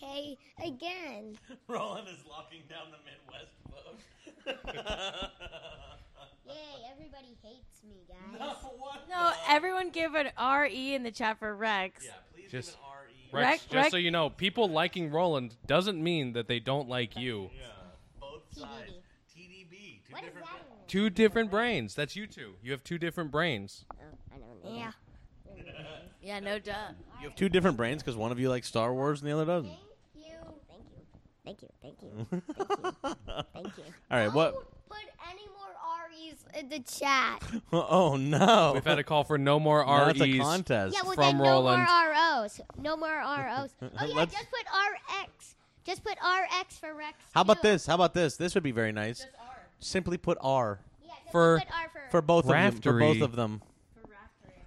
[0.00, 1.36] KK, again.
[1.68, 4.00] Roland is locking down the Midwest vote.
[6.46, 6.54] Yay!
[6.92, 8.54] Everybody hates me, guys.
[9.08, 12.04] No, everyone give an RE in the chat for Rex.
[12.04, 12.94] Yeah, please Just- give an RE.
[13.30, 16.88] Rex, Rec- just rec- so you know, people liking Roland doesn't mean that they don't
[16.88, 17.50] like you.
[17.54, 17.66] Yeah,
[18.18, 18.90] both sides.
[19.36, 20.00] TDB.
[20.06, 20.46] Two What does different.
[20.46, 20.88] that?
[20.88, 21.94] Two different brains.
[21.94, 22.54] That's you two.
[22.62, 23.84] You have two different brains.
[23.92, 23.96] Oh,
[24.34, 24.78] I don't know.
[24.78, 24.92] Yeah.
[26.28, 26.72] Yeah, no duh.
[27.22, 29.46] You have two different brains because one of you likes Star Wars and the other
[29.46, 29.70] doesn't.
[31.42, 31.68] Thank you.
[31.82, 32.02] Thank you.
[32.02, 32.26] Thank you.
[32.30, 32.52] Thank you.
[33.02, 33.42] Thank you.
[33.54, 33.84] Thank you.
[34.10, 34.52] All right, what?
[34.52, 34.98] Don't put
[35.30, 35.72] any more
[36.04, 37.42] R's in the chat.
[37.72, 38.72] Oh no!
[38.74, 40.94] We've had a call for no more Now it's a contest.
[40.94, 41.86] Yeah, well From then Roland.
[41.86, 42.10] no more
[42.42, 42.60] ROs.
[42.78, 43.70] No more ROs.
[43.80, 45.54] Oh yeah, Let's- just put RX.
[45.86, 47.14] Just put RX for Rex.
[47.34, 47.68] How about too.
[47.68, 47.86] this?
[47.86, 48.36] How about this?
[48.36, 49.26] This would be very nice.
[49.78, 52.10] Simply put R Yeah, just For- put R for.
[52.10, 52.72] for both of them.
[52.82, 53.22] For both Raftery.
[53.22, 53.62] of them.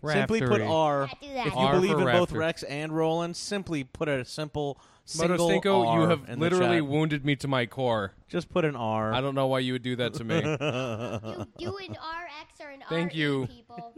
[0.03, 0.67] Simply put Raftery.
[0.67, 1.09] R.
[1.21, 1.47] Yeah, do that.
[1.47, 2.37] If you R believe for in both Rafter.
[2.39, 6.77] Rex and Roland, simply put a simple single Stinko, R you have in the literally
[6.77, 6.87] chat.
[6.87, 8.13] wounded me to my core.
[8.27, 9.13] Just put an R.
[9.13, 10.35] I don't know why you would do that to me.
[10.37, 13.47] you do an RX or an Thank RE, you.
[13.47, 13.93] people.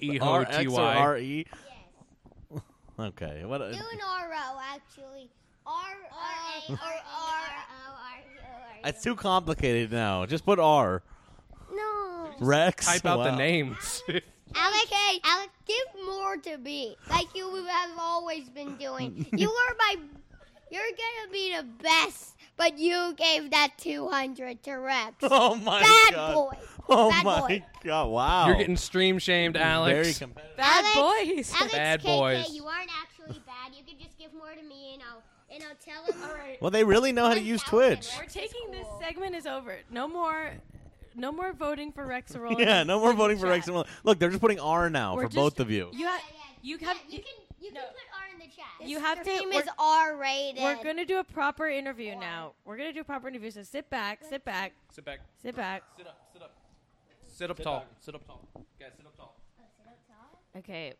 [0.00, 1.04] E H O or Y.
[1.06, 1.46] RE.
[2.50, 2.60] Yes.
[2.98, 3.44] Okay.
[3.44, 3.60] What?
[3.62, 5.30] A, Do an RO, actually.
[5.66, 5.72] R
[6.68, 7.50] A or R.
[8.84, 10.26] it's too complicated now.
[10.26, 11.02] Just put R.
[11.72, 12.30] No.
[12.40, 12.84] Rex.
[12.86, 13.36] Type out the Wow.
[13.38, 14.02] names.
[14.56, 14.92] Alex,
[15.24, 19.26] Alex, give more to me, like you have always been doing.
[19.36, 19.96] You are my,
[20.70, 25.14] you're gonna be the best, but you gave that 200 to Rex.
[25.22, 25.82] Oh my God.
[25.82, 26.34] Bad god.
[26.34, 26.58] boy.
[26.88, 27.64] Oh Bad my boy.
[27.82, 28.06] god.
[28.08, 28.46] Wow.
[28.46, 29.94] You're getting stream shamed, Alex.
[29.94, 30.56] Very competitive.
[30.56, 30.96] Bad Alex-
[31.50, 31.52] boys.
[31.60, 32.54] Alex Bad KK, boys.
[32.54, 33.72] you aren't actually bad.
[33.76, 35.22] You can just give more to me, and I'll
[35.54, 36.22] and I'll tell him.
[36.28, 36.60] All right.
[36.60, 38.08] Well, they really know how to use Twitch.
[38.18, 39.76] We're taking this segment is over.
[39.90, 40.50] No more,
[41.16, 42.60] no more voting for Rex or Roland.
[42.60, 43.50] Yeah, no more voting for chat.
[43.50, 43.90] Rex and Roland.
[44.04, 45.90] Look, they're just putting R now We're for just- both of you.
[45.92, 46.44] You have, Yeah, yeah.
[46.62, 47.80] you have, you you, can you no.
[47.80, 48.88] put R in the chat.
[48.88, 49.34] you have to.
[49.34, 50.62] Stream We're, is R rated.
[50.62, 52.52] we're gonna do a proper interview now.
[52.64, 53.50] We're gonna do a proper interview.
[53.50, 55.20] So sit back, sit back, Sit back.
[55.42, 55.82] sit back.
[55.96, 56.18] Sit up.
[56.32, 56.52] Sit up.
[57.26, 57.84] Sit up tall.
[58.00, 58.40] Sit up tall.
[58.78, 59.34] Guys, oh, sit up tall.
[60.56, 60.94] Okay.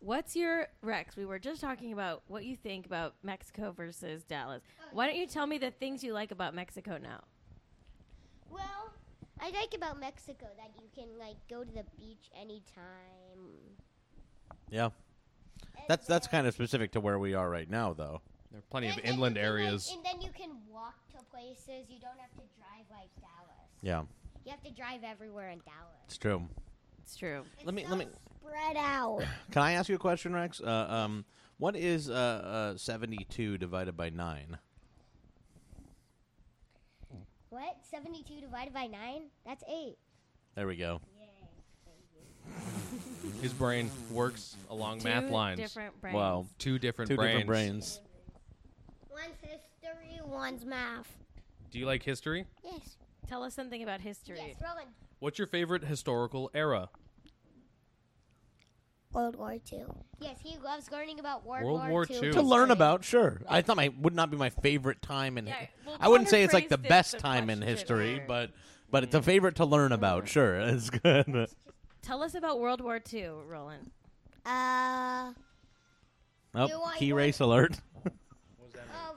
[0.00, 1.16] What's your Rex?
[1.16, 4.60] We were just talking about what you think about Mexico versus Dallas.
[4.80, 7.20] Oh, Why don't you tell me the things you like about Mexico now?
[8.50, 8.92] Well,
[9.42, 13.76] I like about Mexico that you can like go to the beach anytime.
[14.70, 14.90] Yeah.
[15.88, 18.20] That's that's kind of specific to where we are right now, though.
[18.50, 19.90] There are plenty of And then inland you can, like- areas.
[19.94, 21.88] and then you can walk to places.
[21.88, 23.68] You don't have to drive like Dallas.
[23.82, 24.02] Yeah,
[24.44, 25.96] You have to drive everywhere in Dallas.
[26.06, 26.48] it's true.
[27.02, 27.44] It's true.
[27.64, 28.06] Let me let me.
[28.40, 29.22] spread out.
[29.50, 30.60] Can I ask you a question, Rex?
[30.60, 31.24] Uh, um,
[31.58, 34.58] what is uh, uh, seventy-two divided by nine?
[37.52, 37.76] What?
[37.90, 39.24] Seventy-two divided by nine?
[39.44, 39.98] That's eight.
[40.54, 41.02] There we go.
[43.42, 45.60] His brain works along Two math lines.
[45.60, 46.14] different brains.
[46.14, 47.40] Wow, Two different two brains.
[47.42, 48.00] different brains.
[49.10, 51.12] One's history, one's math.
[51.70, 52.46] Do you like history?
[52.64, 52.96] Yes.
[53.28, 54.38] Tell us something about history.
[54.38, 54.88] Yes, Roland.
[55.18, 56.88] What's your favorite historical era?
[59.12, 59.84] World War II.
[60.20, 62.16] Yes, he loves learning about World, World War II.
[62.16, 62.32] II.
[62.32, 63.40] to learn about, sure.
[63.48, 65.46] I thought my would not be my favorite time in.
[65.46, 68.24] Yeah, well, I wouldn't say it's like the best time in history, better.
[68.28, 68.50] but
[68.90, 70.28] but it's a favorite to learn about.
[70.28, 71.48] Sure, it's good.
[72.02, 73.90] Tell us about World War II, Roland.
[74.44, 75.32] Uh,
[76.54, 77.80] Oh, key race alert.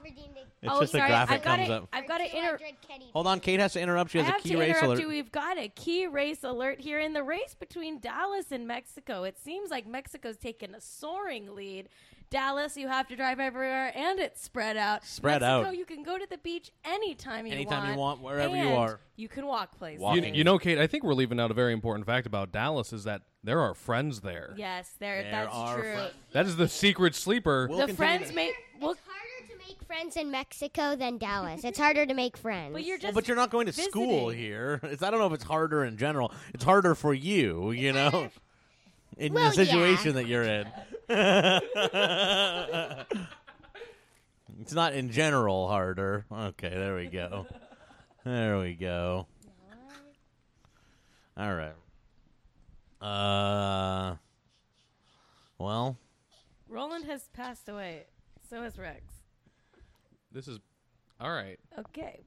[0.06, 0.36] Oh, redeemed.
[0.62, 1.88] It's oh, just sorry, a graphic I've got comes to, up.
[1.92, 2.58] I've got to inter-
[3.12, 4.10] Hold on, Cait has to interrupt.
[4.10, 5.00] She I has a have key to race interrupt alert.
[5.00, 5.08] you.
[5.08, 9.24] We've got a key race alert here in the race between Dallas and Mexico.
[9.24, 11.88] It seems like Mexico's taken a soaring lead.
[12.28, 15.04] Dallas, you have to drive everywhere, and it's spread out.
[15.04, 15.76] Spread Mexico, out.
[15.76, 17.60] you can go to the beach anytime you want.
[17.60, 17.92] Anytime want.
[17.92, 19.00] you want, wherever you are.
[19.14, 20.02] You can walk places.
[20.02, 22.92] You, you know, Cait, I think we're leaving out a very important fact about Dallas
[22.92, 24.54] is that there are friends there.
[24.56, 25.22] Yes, there.
[25.22, 25.92] There that's are true.
[25.94, 26.14] friends.
[26.32, 27.68] That is the secret sleeper.
[27.70, 28.52] We'll the continue friends to- may.
[28.80, 28.96] Well,
[29.86, 31.64] friends in Mexico than Dallas.
[31.64, 32.72] It's harder to make friends.
[32.72, 33.04] but you're just.
[33.06, 34.80] Well, but you're not going to school here.
[34.82, 36.32] It's, I don't know if it's harder in general.
[36.54, 38.30] It's harder for you, you know,
[39.16, 40.12] in Well, the situation yeah.
[40.12, 40.66] that you're in.
[44.60, 46.24] it's not in general harder.
[46.30, 47.46] Okay, there we go.
[48.24, 49.26] There we go.
[51.36, 51.74] All right.
[53.00, 54.16] Uh.
[55.58, 55.96] Well,
[56.68, 58.04] Roland has passed away.
[58.50, 59.02] So has Rex.
[60.36, 60.58] This is
[61.18, 61.58] all right.
[61.78, 62.20] Okay.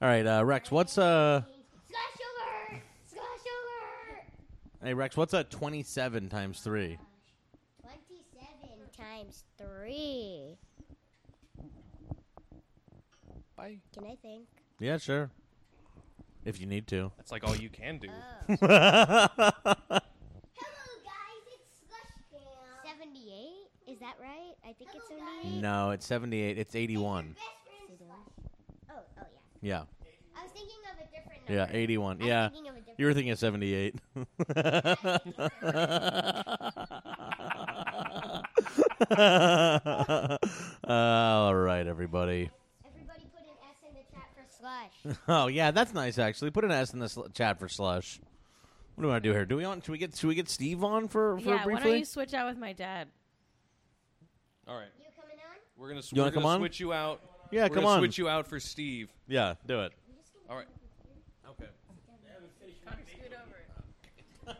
[0.00, 0.70] all right, uh, Rex.
[0.70, 1.42] What's uh?
[1.90, 2.00] Slash
[2.70, 2.80] over!
[3.06, 4.22] Slash over!
[4.84, 5.16] Hey, Rex.
[5.16, 5.42] What's uh?
[5.50, 6.96] Twenty-seven times three.
[7.82, 10.56] 27 times 3.
[13.56, 13.78] Bye.
[13.92, 14.46] Can I think?
[14.78, 15.32] Yeah, sure.
[16.44, 17.10] If you need to.
[17.16, 18.10] That's like all you can do.
[18.46, 19.26] Hello, guys.
[21.48, 23.00] It's Slush Cam.
[23.00, 23.92] 78?
[23.92, 24.54] Is that right?
[24.62, 25.60] I think it's 78.
[25.62, 26.58] No, it's 78.
[26.58, 27.34] It's 81.
[27.38, 29.22] Oh, oh,
[29.60, 29.68] yeah.
[29.70, 29.82] Yeah.
[30.36, 31.72] I was thinking of a different number.
[31.72, 32.16] Yeah, 81.
[32.16, 32.48] I was Yeah.
[32.50, 33.94] thinking of a different You were thinking of 78.
[40.86, 42.50] All right, everybody.
[42.86, 45.16] Everybody put an S in the chat for Slush.
[45.28, 46.50] Oh, yeah, that's nice actually.
[46.50, 48.20] Put an S in the sl- chat for slush.
[48.94, 49.44] What do we want to do here?
[49.44, 51.66] Do we want should we get should we get Steve on for, for yeah.
[51.66, 53.08] Why don't you switch out with my dad?
[54.66, 54.86] All right.
[54.98, 55.56] You coming on?
[55.76, 56.60] We're gonna, s- You wanna we're gonna come on?
[56.60, 57.20] switch you out.
[57.50, 57.98] yeah, we're come gonna on.
[58.00, 59.10] Switch you out for Steve.
[59.28, 59.92] Yeah, do it.
[60.48, 60.66] All right.
[61.50, 61.66] Okay.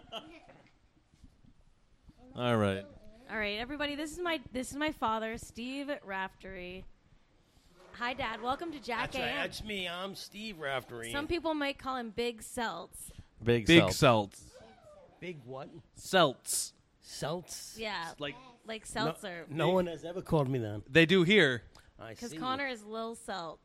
[2.37, 2.85] All right.
[3.31, 3.95] All right, everybody.
[3.95, 6.85] This is my this is my father, Steve Raftery.
[7.93, 8.43] Hi, Dad.
[8.43, 9.29] Welcome to Jack That's right.
[9.31, 9.37] AM.
[9.37, 9.89] That's me.
[9.89, 11.13] I'm Steve Raftery.
[11.13, 13.11] Some people might call him Big Seltz.
[13.43, 14.33] Big, Big self.
[14.33, 14.41] Seltz.
[15.21, 15.69] Big what?
[15.99, 16.73] Seltz.
[17.07, 17.79] Seltz.
[17.79, 18.35] Yeah, Like
[18.67, 19.45] like No, seltzer.
[19.51, 20.83] no one has ever called me that.
[20.91, 21.63] they do here.
[22.01, 22.39] I Because see.
[22.39, 23.59] Connor is Lil Seltz.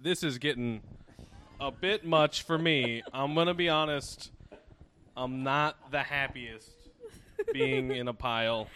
[0.00, 0.80] This is getting
[1.60, 3.02] a bit much for me.
[3.12, 4.30] I'm gonna be honest.
[5.16, 6.70] I'm not the happiest
[7.52, 8.68] being in a pile.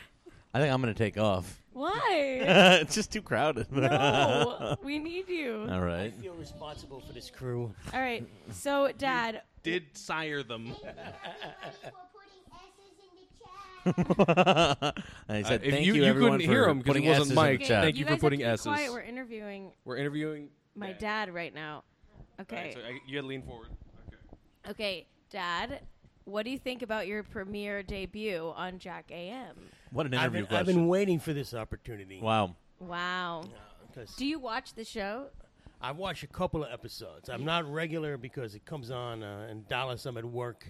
[0.55, 1.63] I think I'm going to take off.
[1.75, 1.99] Why?
[2.81, 3.71] it's just too crowded.
[3.71, 5.67] no, we need you.
[5.69, 6.15] All I right.
[6.15, 7.73] feel responsible for this crew.
[7.95, 8.27] All right.
[8.51, 10.75] So, Dad, Did sire them.
[13.85, 15.05] For putting S's in the chat.
[15.29, 17.03] I said Uh, if thank you- you, you everyone couldn't for hear him 'cause putting
[17.03, 17.65] he wasn't S's in the mic'd.
[17.67, 17.83] chat.
[17.85, 18.93] Thank you for guys putting have to be Quiet.
[18.93, 20.49] We're interviewing We're interviewing.
[20.75, 20.99] my Dad.
[20.99, 21.85] dad right now.
[22.39, 22.57] All Okay.
[22.57, 23.69] right, so I, you gotta lean forward.
[24.09, 24.71] Okay.
[24.71, 25.81] Okay, Dad.
[26.25, 29.57] What do you think about your premiere debut on Jack AM?
[29.91, 30.75] What an I've interview been, I've question.
[30.83, 32.21] been waiting for this opportunity.
[32.21, 32.55] wow.
[32.79, 33.45] Wow.
[33.89, 35.29] Because Do you watch the show?
[35.83, 37.29] I've watched a couple of episodes.
[37.29, 40.07] I'm not regular because it comes on uh, in Dallas.
[40.07, 40.69] I'm at work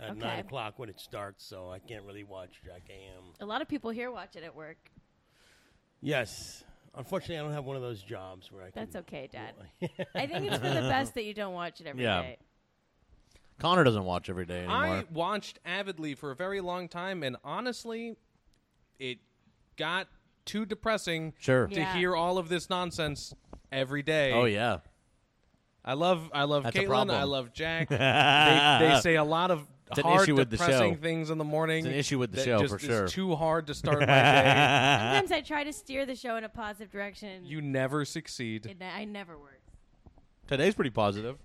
[0.00, 0.18] at Okay.
[0.20, 3.22] 9 o'clock when it starts, so I can't really watch Jack AM.
[3.40, 4.78] A lot of people here watch it at work.
[6.00, 6.64] Yes.
[6.94, 8.82] Unfortunately, I don't have one of those jobs where I can.
[8.82, 9.54] That's okay, Dad.
[10.14, 12.38] I think it's for the best that you don't watch it every day.
[12.38, 12.46] Yeah.
[13.60, 14.76] Connor doesn't watch every day anymore.
[14.76, 18.16] I watched avidly for a very long time, and honestly,
[18.98, 19.18] it
[19.76, 20.08] got
[20.46, 21.68] too depressing sure.
[21.68, 21.94] to Yeah.
[21.94, 23.34] hear all of this nonsense
[23.70, 24.32] every day.
[24.32, 24.78] Oh yeah.
[25.84, 27.10] I love I love That's Caitlin.
[27.10, 27.88] I love Jack.
[27.90, 27.96] they,
[28.88, 31.00] they say a lot of It's an hard, issue with the depressing show.
[31.00, 31.78] things in the morning.
[31.78, 33.04] It's an issue with the that show, just for sure.
[33.04, 34.12] Is too hard to start my day.
[35.18, 37.44] Sometimes I try to steer the show in a positive direction.
[37.44, 38.66] You never succeed.
[38.66, 39.60] it, I never work.
[40.46, 41.36] Today's pretty positive.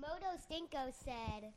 [0.00, 1.52] Moto Stinko said,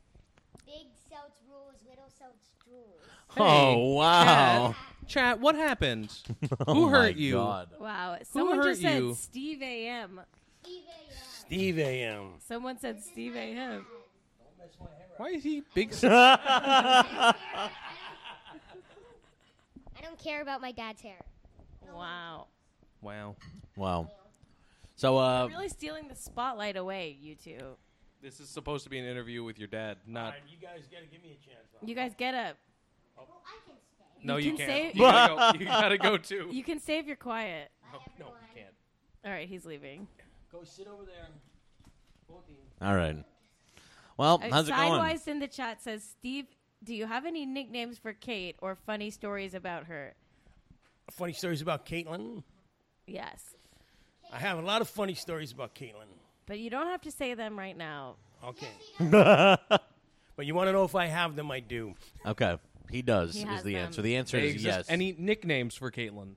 [0.64, 3.02] Big Seltz rules, little Seltz rules.
[3.38, 4.74] Oh wow.
[5.08, 6.12] Chat, what happened?
[6.66, 7.34] Oh, Who my hurt you?
[7.34, 7.68] God.
[7.78, 8.18] Wow.
[8.22, 9.14] Someone hurt just said you?
[9.14, 10.20] Steve AM.
[10.62, 11.14] Steve A.
[11.40, 12.28] Steve AM.
[12.46, 13.84] Someone said Steve AM.
[15.16, 15.92] Why is he big?
[16.04, 17.34] I
[20.02, 21.18] don't care about my dad's hair.
[21.94, 22.46] Wow.
[23.00, 23.36] wow.
[23.76, 24.10] Wow.
[24.96, 27.76] So uh Really stealing the spotlight away, you two.
[28.22, 30.30] This is supposed to be an interview with your dad, not.
[30.32, 31.66] right, you guys got to give me a chance.
[31.82, 32.56] You guys get up.
[33.16, 34.26] Well, I can stay.
[34.26, 34.70] No, You you, can can't.
[34.70, 35.58] say- You gotta go.
[35.60, 36.48] You gotta go too.
[36.50, 37.70] You can save your quiet.
[37.92, 38.74] No, no, you can't.
[39.24, 40.06] All right, he's leaving.
[40.52, 41.28] Go sit over there.
[42.28, 42.56] Both of you.
[42.86, 43.16] All right.
[44.16, 44.92] Well, Uh, how's it going?
[44.92, 46.46] Sidewise in the chat says, Steve,
[46.82, 50.14] do you have any nicknames for Cait or funny stories about her?
[51.10, 52.42] Funny stories about Caitlin.
[53.06, 53.54] Yes.
[54.32, 56.08] I have a lot of funny stories about Caitlin.
[56.46, 58.16] But you don't have to say them right now.
[58.44, 58.68] Okay.
[59.00, 61.50] but you want to know if I have them?
[61.50, 61.94] I do.
[62.24, 62.58] Okay,
[62.90, 63.34] he does.
[63.34, 63.86] He is has the them.
[63.86, 64.02] answer.
[64.02, 64.76] The answer They is exist.
[64.78, 64.86] yes.
[64.88, 66.34] Any nicknames for Caitlin?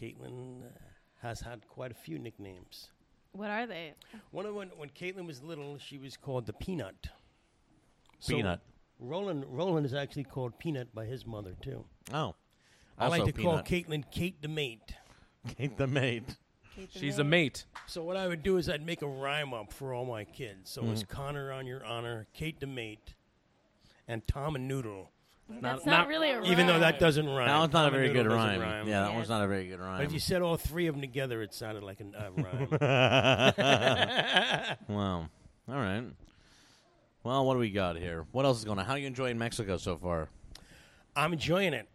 [0.00, 0.68] Caitlin uh,
[1.22, 2.88] has had quite a few nicknames.
[3.32, 3.94] What are they?
[4.30, 7.08] One of when when Caitlin was little, she was called the Peanut.
[8.18, 8.60] So Peanut.
[8.98, 11.84] Roland Roland is actually called Peanut by his mother too.
[12.12, 12.34] Oh,
[12.98, 13.86] I like Also to call Peanut.
[13.88, 14.94] Caitlin Kate the mate.
[15.56, 16.24] Kate the maid.
[16.74, 17.30] Kate the She's a Maid.
[17.30, 17.66] mate.
[17.86, 20.70] So what I would do is I'd make a rhyme up for all my kids.
[20.70, 20.92] So Mm.
[20.92, 23.14] it's Connor on your honor, Kate the mate,
[24.06, 25.10] and Tom and Noodle.
[25.48, 26.50] That's not, not- really a rhyme.
[26.52, 27.48] Even though that doesn't rhyme.
[27.48, 28.86] That one's not a very good Noodle doesn't rhyme.
[28.88, 29.92] Yeah, that Yeah, one's not a very good rhyme.
[29.92, 30.06] But rhyme.
[30.06, 32.30] if you said all three of them together, it sounded like a uh,
[34.78, 34.86] rhyme.
[34.88, 35.28] Wow.
[35.68, 36.04] All right.
[37.24, 38.26] Well, what do we got here?
[38.32, 38.84] What else is going on?
[38.84, 40.28] How are you enjoying Mexico so far?
[41.16, 41.88] I'm enjoying it.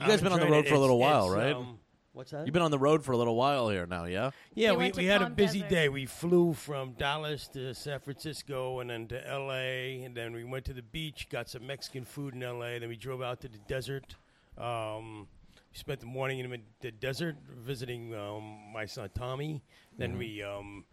[0.00, 0.68] You guys I'm been on the road it.
[0.68, 1.54] for a little while, right?
[1.54, 1.78] um,
[2.14, 2.46] what's that?
[2.46, 4.30] You've been on the road for a little while here now, yeah?
[4.54, 5.74] Yeah, They we, went to we had a Palm busy Desert.
[5.74, 5.88] day.
[5.90, 10.02] We flew from Dallas to San Francisco and then to L.A.
[10.04, 12.78] and then we went to the beach, got some Mexican food in L.A.
[12.78, 14.14] Then we drove out to the desert.
[14.56, 15.26] Um,
[15.72, 19.62] we spent the morning in the desert visiting um, my son Tommy.
[19.98, 20.18] Then Mm-hmm.
[20.18, 20.84] we um,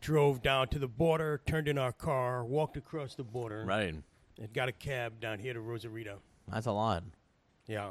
[0.00, 3.94] drove down to the border, turned in our car, walked across the border, Right.
[4.38, 6.18] and got a cab down here to Rosarito.
[6.46, 7.02] That's a lot.
[7.66, 7.90] Yeah.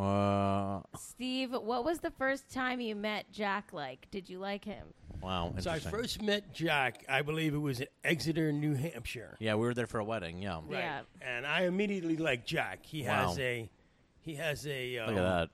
[0.00, 4.08] Uh, Steve, what was the first time you met Jack like?
[4.10, 4.86] Did you like him?
[5.22, 5.52] wow.
[5.58, 9.36] So I first met Jack, I believe it was in Exeter, New Hampshire.
[9.38, 10.40] yeah, we were there for a wedding.
[10.40, 10.60] Yeah.
[10.66, 10.78] Right.
[10.78, 11.00] Yeah.
[11.20, 12.86] And I immediately like Jack.
[12.86, 13.28] He Wow.
[13.28, 13.68] has a
[14.22, 15.50] he has a um, Look at that.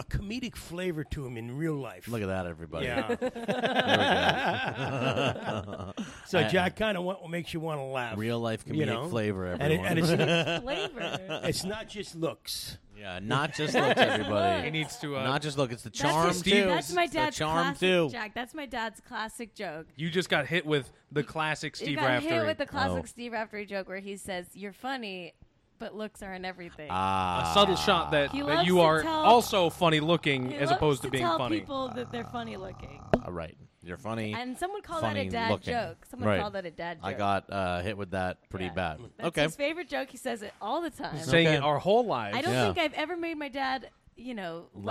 [0.00, 2.08] A comedic flavor to him in real life.
[2.08, 2.86] Look at that, everybody.
[2.86, 3.16] yeah.
[6.26, 8.16] so Jack kind of what makes you want to laugh.
[8.18, 9.08] Real life comedic You know?
[9.08, 9.86] flavor, and, everyone.
[9.86, 10.10] it, and it's,
[10.64, 11.18] Flavor.
[11.44, 12.78] it's not just looks.
[12.98, 14.16] yeah, not just looks, everybody.
[14.16, 14.20] He
[14.58, 14.70] everybody.
[14.70, 15.16] needs to.
[15.18, 15.72] Uh, not just look.
[15.72, 16.64] It's the That's charm his- too.
[16.66, 18.08] That's my It's the dad's charm classic, too.
[18.10, 18.34] Jack.
[18.34, 19.86] That's my dad's classic joke.
[19.96, 22.30] you just got hit with the classic Steve you got Raftery.
[22.30, 23.06] hit with the classic Oh.
[23.06, 25.34] Steve Raftery joke where he says, "You're funny,
[25.80, 29.02] but looks aren't everything." Ah, a subtle shot that, He that loves you to are
[29.02, 31.58] tell- also funny looking He as loves opposed to, to being tell funny.
[31.60, 33.02] people that they're funny looking.
[33.26, 34.32] All right, you're funny.
[34.34, 35.72] And someone called that funny a dad looking.
[35.74, 36.06] joke.
[36.08, 36.40] Someone Right.
[36.40, 37.06] called that a dad joke.
[37.06, 38.72] I got uh, hit with that pretty Yeah.
[38.72, 38.98] bad.
[39.16, 39.42] That's okay.
[39.42, 40.10] his favorite joke.
[40.10, 41.18] He says it all the time.
[41.18, 41.56] Saying Okay.
[41.56, 42.36] it our whole lives.
[42.36, 42.66] I don't Yeah.
[42.72, 44.84] think I've ever made my dad, you know, Laugh.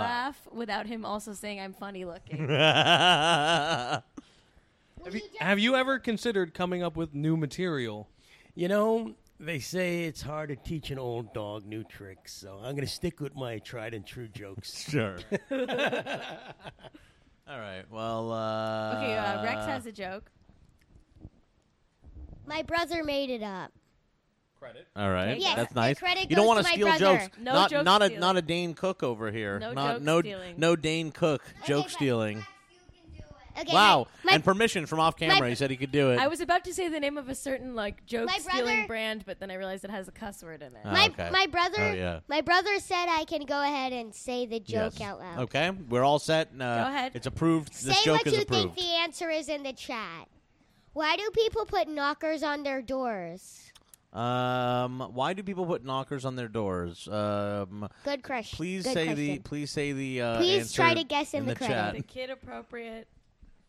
[0.44, 2.48] laugh without him also saying I'm funny looking.
[2.48, 4.02] have,
[5.14, 8.08] you, have you ever considered coming up with new material?
[8.54, 12.74] You know, they say it's hard to teach an old dog new tricks, so I'm
[12.74, 14.82] going to stick with my tried and true jokes.
[14.90, 15.16] sure.
[15.50, 15.58] All
[17.58, 17.84] right.
[17.90, 18.32] Well.
[18.32, 20.30] Uh, okay, uh, Rex has a joke.
[22.46, 23.72] My brother made it up.
[24.58, 24.86] Credit.
[24.94, 25.40] All right.
[25.40, 25.98] Yes, That's nice.
[25.98, 27.18] credit You don't goes want to to my steal brother.
[27.24, 27.38] jokes.
[27.40, 28.20] No not joke not a stealing.
[28.20, 29.58] not a Dane Cook over here.
[29.58, 30.54] No not joke no stealing.
[30.58, 32.44] no Dane Cook joke but- stealing.
[33.58, 34.06] Okay, Wow.
[34.22, 35.40] My, and permission from off camera.
[35.40, 36.18] my- he said he could do it.
[36.18, 38.86] I was about to say the name of a certain like joke My stealing brother-
[38.86, 40.82] brand, but then I realized it has a cuss word in it.
[40.84, 41.30] Ah, my, okay.
[41.32, 42.20] my brother Oh, yeah.
[42.28, 45.00] my brother said I can go ahead and say the joke Yes.
[45.08, 45.38] out loud.
[45.40, 46.48] Okay, we're all set.
[46.54, 47.12] Uh, Go ahead.
[47.14, 47.74] It's approved.
[47.74, 48.74] Say this joke what is you approved.
[48.74, 50.28] think the answer is in the chat.
[50.92, 53.72] Why do people put knockers on their doors?
[54.12, 57.06] Um, why do people put knockers on their doors?
[57.06, 58.56] Um, Good question.
[58.56, 59.16] please Good say question.
[59.24, 61.72] the please say the uh, Please answer try to guess in in the the credit.
[61.74, 61.94] chat.
[61.94, 63.06] The kid appropriate.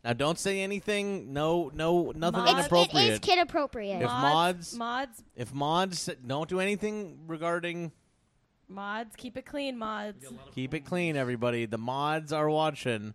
[0.04, 1.32] Now, don't say anything.
[1.32, 3.12] No, no, nothing Mods- It's, it inappropriate.
[3.12, 4.02] is kid appropriate.
[4.02, 7.92] If mods- mods, if mods don't do anything regarding,
[8.68, 10.26] mods, keep it clean, mods.
[10.54, 11.66] keep it clean, everybody.
[11.66, 13.14] The mods are watching.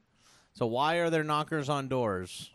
[0.53, 2.49] So why are there knockers on doors?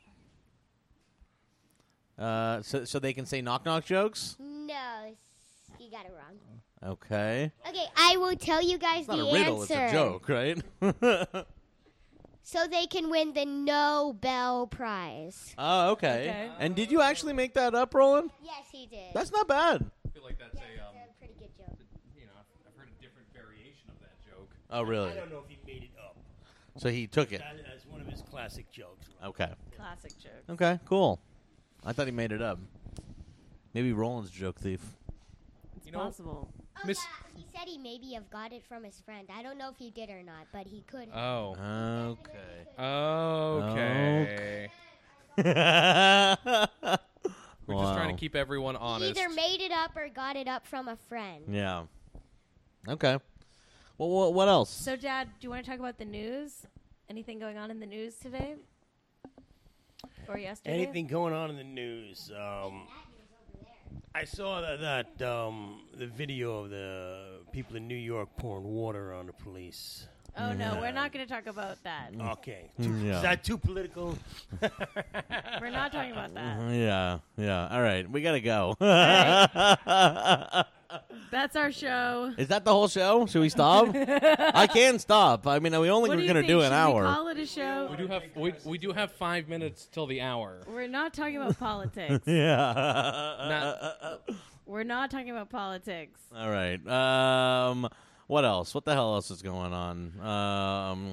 [2.19, 4.37] Uh, so so they can say knock knock jokes.
[4.39, 6.39] no, s- you got it wrong.
[6.85, 9.61] Okay, Okay, I will tell you guys it's not the a riddle.
[9.63, 9.75] answer.
[9.85, 11.47] It's a joke, right?
[12.45, 15.55] So they can win the Nobel Prize.
[15.57, 16.09] Oh, okay.
[16.29, 16.51] Okay.
[16.59, 18.31] And did you actually make that up, Roland?
[18.43, 19.15] Yes, he did.
[19.15, 19.85] That's not bad.
[20.07, 21.79] I feel like that's Yes, a, um, a pretty good joke.
[22.17, 24.51] you know, I've, I've heard a different variation of that joke.
[24.71, 25.13] Oh, really?
[25.13, 26.17] I don't know if he made it up.
[26.79, 27.39] So he took it.
[27.41, 29.07] That is one of his classic jokes.
[29.25, 29.51] Okay.
[29.77, 30.33] Classic joke.
[30.51, 31.21] Okay, cool.
[31.85, 32.59] I thought he made it up.
[33.73, 34.81] Maybe Roland's a joke thief.
[35.77, 36.49] It's You know- possible.
[36.77, 39.29] Oh, Miss- yeah, he said he maybe have got it from his friend.
[39.35, 41.09] I don't know if he did or not, but he could.
[41.15, 41.57] Oh.
[42.19, 42.67] Okay.
[42.79, 44.69] Okay.
[47.67, 49.19] We're just trying to keep everyone He honest.
[49.19, 51.45] either made it up or got it up from a friend.
[51.49, 51.85] Yeah.
[52.89, 53.19] Okay.
[53.99, 54.71] Well, what, what else?
[54.71, 56.67] So, Dad, do you want to talk about the news?
[57.09, 58.57] Anything going on in the news today?
[60.29, 60.75] Or yesterday?
[60.75, 62.31] Anything going on in the news?
[62.37, 62.89] Um,
[64.15, 64.81] I saw that,
[65.19, 70.07] that um, the video of the people in New York pouring water on the police.
[70.39, 72.11] Oh, no, we're not going to talk about that.
[72.19, 73.17] Okay, too, Mm, yeah.
[73.17, 74.17] is that too political?
[75.61, 76.73] We're not talking about that.
[76.75, 77.69] yeah, yeah.
[77.71, 78.75] All right, we gotta go.
[81.31, 82.33] That's our show.
[82.37, 83.27] Is that the whole show?
[83.27, 83.89] Should we stop?
[83.95, 85.47] I can stop.
[85.47, 86.49] I mean, we only What were do you gonna think?
[86.49, 87.03] do an Should hour.
[87.03, 87.89] We call it a show.
[87.91, 90.61] we do have we, we do have five minutes till the hour.
[90.67, 92.21] We're not talking about politics.
[92.27, 94.17] yeah.
[94.67, 96.21] We're not talking about politics.
[96.35, 96.85] All right.
[96.87, 97.89] Um,
[98.27, 98.75] what else?
[98.75, 100.21] What the hell else is going on?
[100.21, 101.11] Um,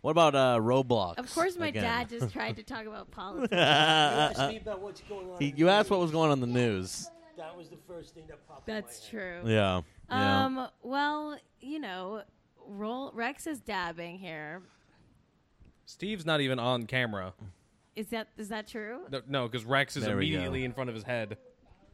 [0.00, 1.18] what about uh, Roblox?
[1.18, 1.82] Of course, my again?
[1.82, 3.52] dad just tried to talk about politics.
[3.52, 5.36] Ask me about what's going on.
[5.38, 7.10] He- in the you asked what was going on in the news.
[7.38, 8.68] That was the first thing that popped.
[8.68, 9.10] in my That's head.
[9.10, 9.40] true.
[9.46, 9.80] Yeah.
[10.10, 10.44] Yeah.
[10.44, 10.68] Um.
[10.82, 12.22] Well, you know,
[12.66, 14.60] roll, Rex is dabbing here.
[15.86, 17.32] Steve's not even on camera.
[17.96, 19.00] Is that is that true?
[19.28, 20.34] No, because Rex is There we go.
[20.34, 21.36] immediately in front of his head.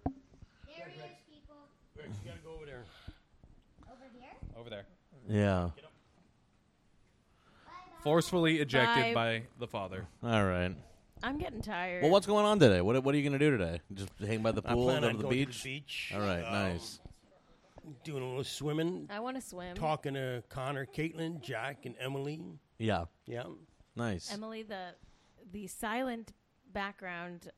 [0.04, 0.12] There
[0.88, 1.56] he is, people.
[1.96, 2.84] Rex, you gotta go over there.
[3.86, 4.58] Over here?
[4.58, 4.84] Over there.
[5.28, 5.70] yeah.
[8.02, 9.40] Forcefully ejected Bye.
[9.40, 10.06] by the father.
[10.22, 10.74] All right.
[11.24, 12.02] I'm getting tired.
[12.02, 12.80] Well, what's going on today?
[12.82, 13.80] What What are you gonna do today?
[13.94, 15.56] Just hang by the I pool, plan go on to the going beach.
[15.58, 16.12] to the beach.
[16.14, 16.42] All right.
[16.44, 17.00] um, nice.
[18.02, 19.08] Doing a little swimming.
[19.10, 19.74] I want to swim.
[19.76, 22.40] Talking to Connor, Caitlin, Jack, and Emily.
[22.78, 23.04] Yeah.
[23.26, 23.44] Yeah.
[23.96, 24.32] Nice.
[24.32, 24.88] Emily, the
[25.52, 26.32] the silent
[26.72, 27.50] background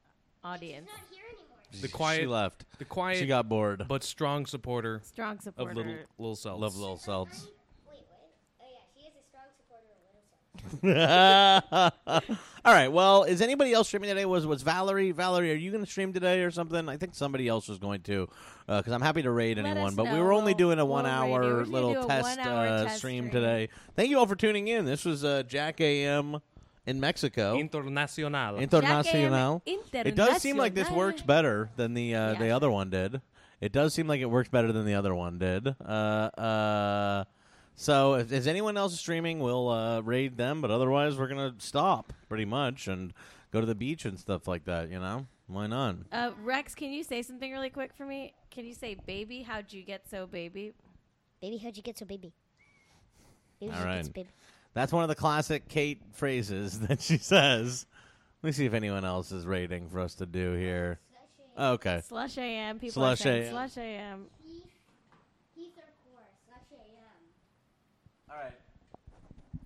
[0.44, 1.56] audience, Not here anymore.
[1.80, 2.64] The She quiet, left.
[2.78, 3.84] the quiet, She got bored.
[3.88, 5.70] but strong supporter strong supporter.
[5.70, 6.60] of little little Seltz.
[6.60, 7.46] Love little Seltz.
[7.88, 8.30] Wait, what?
[8.60, 10.55] Oh, yeah, she is a strong supporter of Little Seltz.
[10.84, 12.88] All right.
[12.88, 14.24] Well, is anybody else streaming today?
[14.24, 15.12] Was was Valerie?
[15.12, 16.88] Valerie, are you going to stream today or something?
[16.88, 18.28] I think somebody else was going to,
[18.66, 19.88] because I'm happy to raid Let anyone.
[19.90, 20.24] us But we know.
[20.24, 21.16] were only doing a we'll one raid you.
[21.16, 23.30] hour We're gonna little a test, one-hour uh, test stream stream.
[23.42, 23.68] today.
[23.94, 24.84] Thank you all for tuning in.
[24.84, 26.38] This was uh, Jack AM
[26.86, 27.56] in Mexico.
[27.56, 28.60] Internacional.
[28.60, 29.62] Internacional.
[29.92, 30.96] Jack It does seem like this Internacional.
[30.96, 32.56] works better than the uh, the Yeah.
[32.56, 33.20] other one did.
[33.60, 35.74] It does seem like it works better than the other one did.
[35.80, 37.24] Uh, uh,
[37.76, 40.60] so if is anyone else is streaming, we'll uh, raid them.
[40.60, 43.12] But otherwise, we're gonna stop pretty much and
[43.52, 44.90] go to the beach and stuff like that.
[44.90, 45.96] You know, why not?
[46.10, 48.32] Uh, Rex, can you say something really quick for me?
[48.50, 50.72] Can you say, "Baby, how'd you get so baby"?
[51.40, 52.32] Baby, how'd you get so baby?
[53.60, 53.96] Baby, All how'd you right.
[53.98, 54.28] get so baby?
[54.74, 57.86] That's one of the classic Cait phrases that she says.
[58.42, 61.00] Let me see if anyone else is rating for us to do here.
[61.58, 62.02] Okay.
[62.06, 62.78] Slush AM.
[62.78, 63.50] People Slush are saying AM.
[63.50, 64.26] Slush AM.
[65.54, 68.30] Heath or Core, slash AM.
[68.30, 68.52] All right.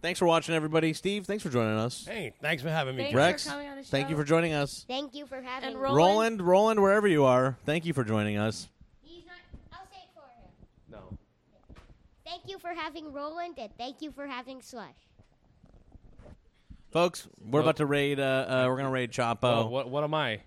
[0.03, 0.92] Thanks for watching, everybody.
[0.94, 2.07] Steve, thanks for joining us.
[2.07, 3.03] Hey, thanks for having me.
[3.05, 3.26] Thanks Jack.
[3.26, 4.84] Rex, for coming on the thank you for joining us.
[4.88, 5.82] Thank you for having And me.
[5.82, 5.96] Roland?
[5.98, 8.68] Roland, Roland, wherever you are, thank you for joining us.
[9.03, 9.34] He's not.
[9.72, 10.51] I'll say it for him.
[10.90, 11.18] No.
[12.24, 14.94] Thank you for having Roland, and thank you for having Slush.
[16.92, 18.18] Folks, we're about to raid.
[18.18, 19.68] Uh, uh, we're gonna raid Chapo.
[19.70, 20.40] What what am I?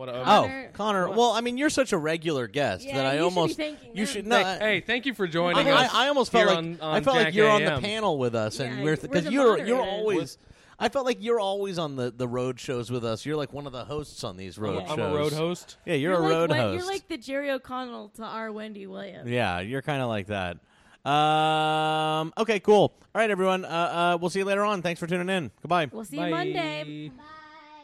[0.00, 0.08] What?
[0.08, 1.10] Uh, Oh, Connor- Connor.
[1.10, 3.56] Well, I mean, you're such a regular guest Yeah, that I you should be almost
[3.58, 4.14] thanking you them.
[4.14, 4.42] should no.
[4.42, 5.90] Thank- hey, thank you for joining I, us.
[5.94, 8.16] I, I almost felt here like on, I on felt like you're on the panel
[8.16, 9.98] with us, and Yeah, we're we're because the you're you're moderators.
[10.00, 10.38] always.
[10.78, 13.26] I felt like you're always on the, the road shows with us.
[13.26, 14.90] You're like one of the hosts on these road shows.
[14.90, 15.12] I'm shows.
[15.14, 15.76] a road host.
[15.84, 16.78] Yeah, you're, You're a like road Wen- host.
[16.78, 19.28] You're like the Jerry O'Connell to our Wendy Williams.
[19.28, 20.56] yeah, you're kind of like that.
[21.04, 22.32] Um.
[22.38, 22.58] Okay.
[22.60, 22.94] Cool.
[23.14, 23.66] All right, everyone.
[23.66, 23.68] Uh.
[23.68, 24.80] uh we'll see you later on.
[24.80, 25.50] Thanks for tuning in.
[25.60, 25.90] Goodbye.
[25.92, 26.28] We'll see Bye.
[26.28, 27.10] you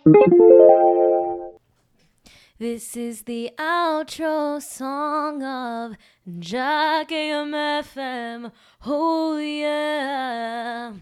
[0.07, 1.23] Monday.
[2.59, 5.95] This is the outro song of
[6.39, 8.51] Jack AM
[8.87, 10.95] Oh yeah.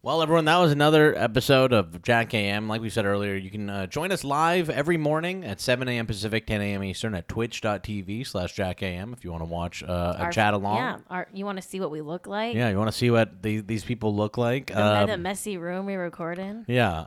[0.00, 2.68] Well, everyone, that was another episode of Jack AM.
[2.68, 6.06] Like we said earlier, you can uh, join us live every morning at 7 a.m.
[6.06, 6.84] Pacific, 10 a.m.
[6.84, 10.54] Eastern at twitch.tv slash Jack AM if you want to watch uh, a Our- chat
[10.54, 10.76] along.
[10.76, 10.98] Yeah.
[11.10, 12.54] Our, you want to see what we look like?
[12.54, 14.68] Yeah, you want to see what the, these people look like.
[14.68, 16.64] The, Um, the messy room we record in.
[16.68, 17.00] yeah.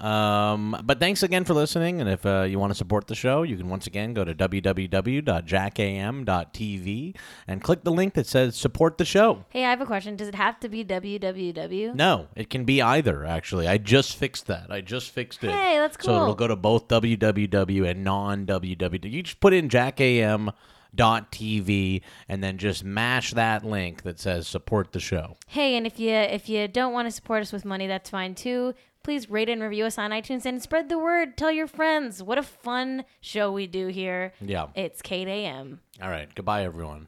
[0.52, 2.02] Um, but thanks again for listening.
[2.02, 4.36] And if uh, you want to support the show, you can once again go to
[4.36, 7.16] www.jackam.tv
[7.48, 9.46] and click the link that says support the show.
[9.48, 10.18] Hey, I have a question.
[10.18, 11.96] Does it have to be www?
[11.96, 13.68] No, it can be either, actually.
[13.68, 14.72] I just fixed that.
[14.72, 15.52] I just fixed it.
[15.52, 16.06] Hey, that's cool.
[16.06, 19.12] So it'll go to both www and non www.
[19.12, 25.00] You just put in jackam.tv and then just mash that link that says support the
[25.00, 25.38] show.
[25.48, 28.36] Hey, and if you if you don't want to support us with money, that's fine
[28.36, 28.74] too.
[29.04, 31.36] Please rate and review us on iTunes and spread the word.
[31.36, 32.22] Tell your friends.
[32.22, 34.34] What a fun show we do here.
[34.40, 34.68] Yeah.
[34.76, 35.80] It's Cait AM.
[36.02, 36.34] All right.
[36.36, 37.08] Goodbye, everyone.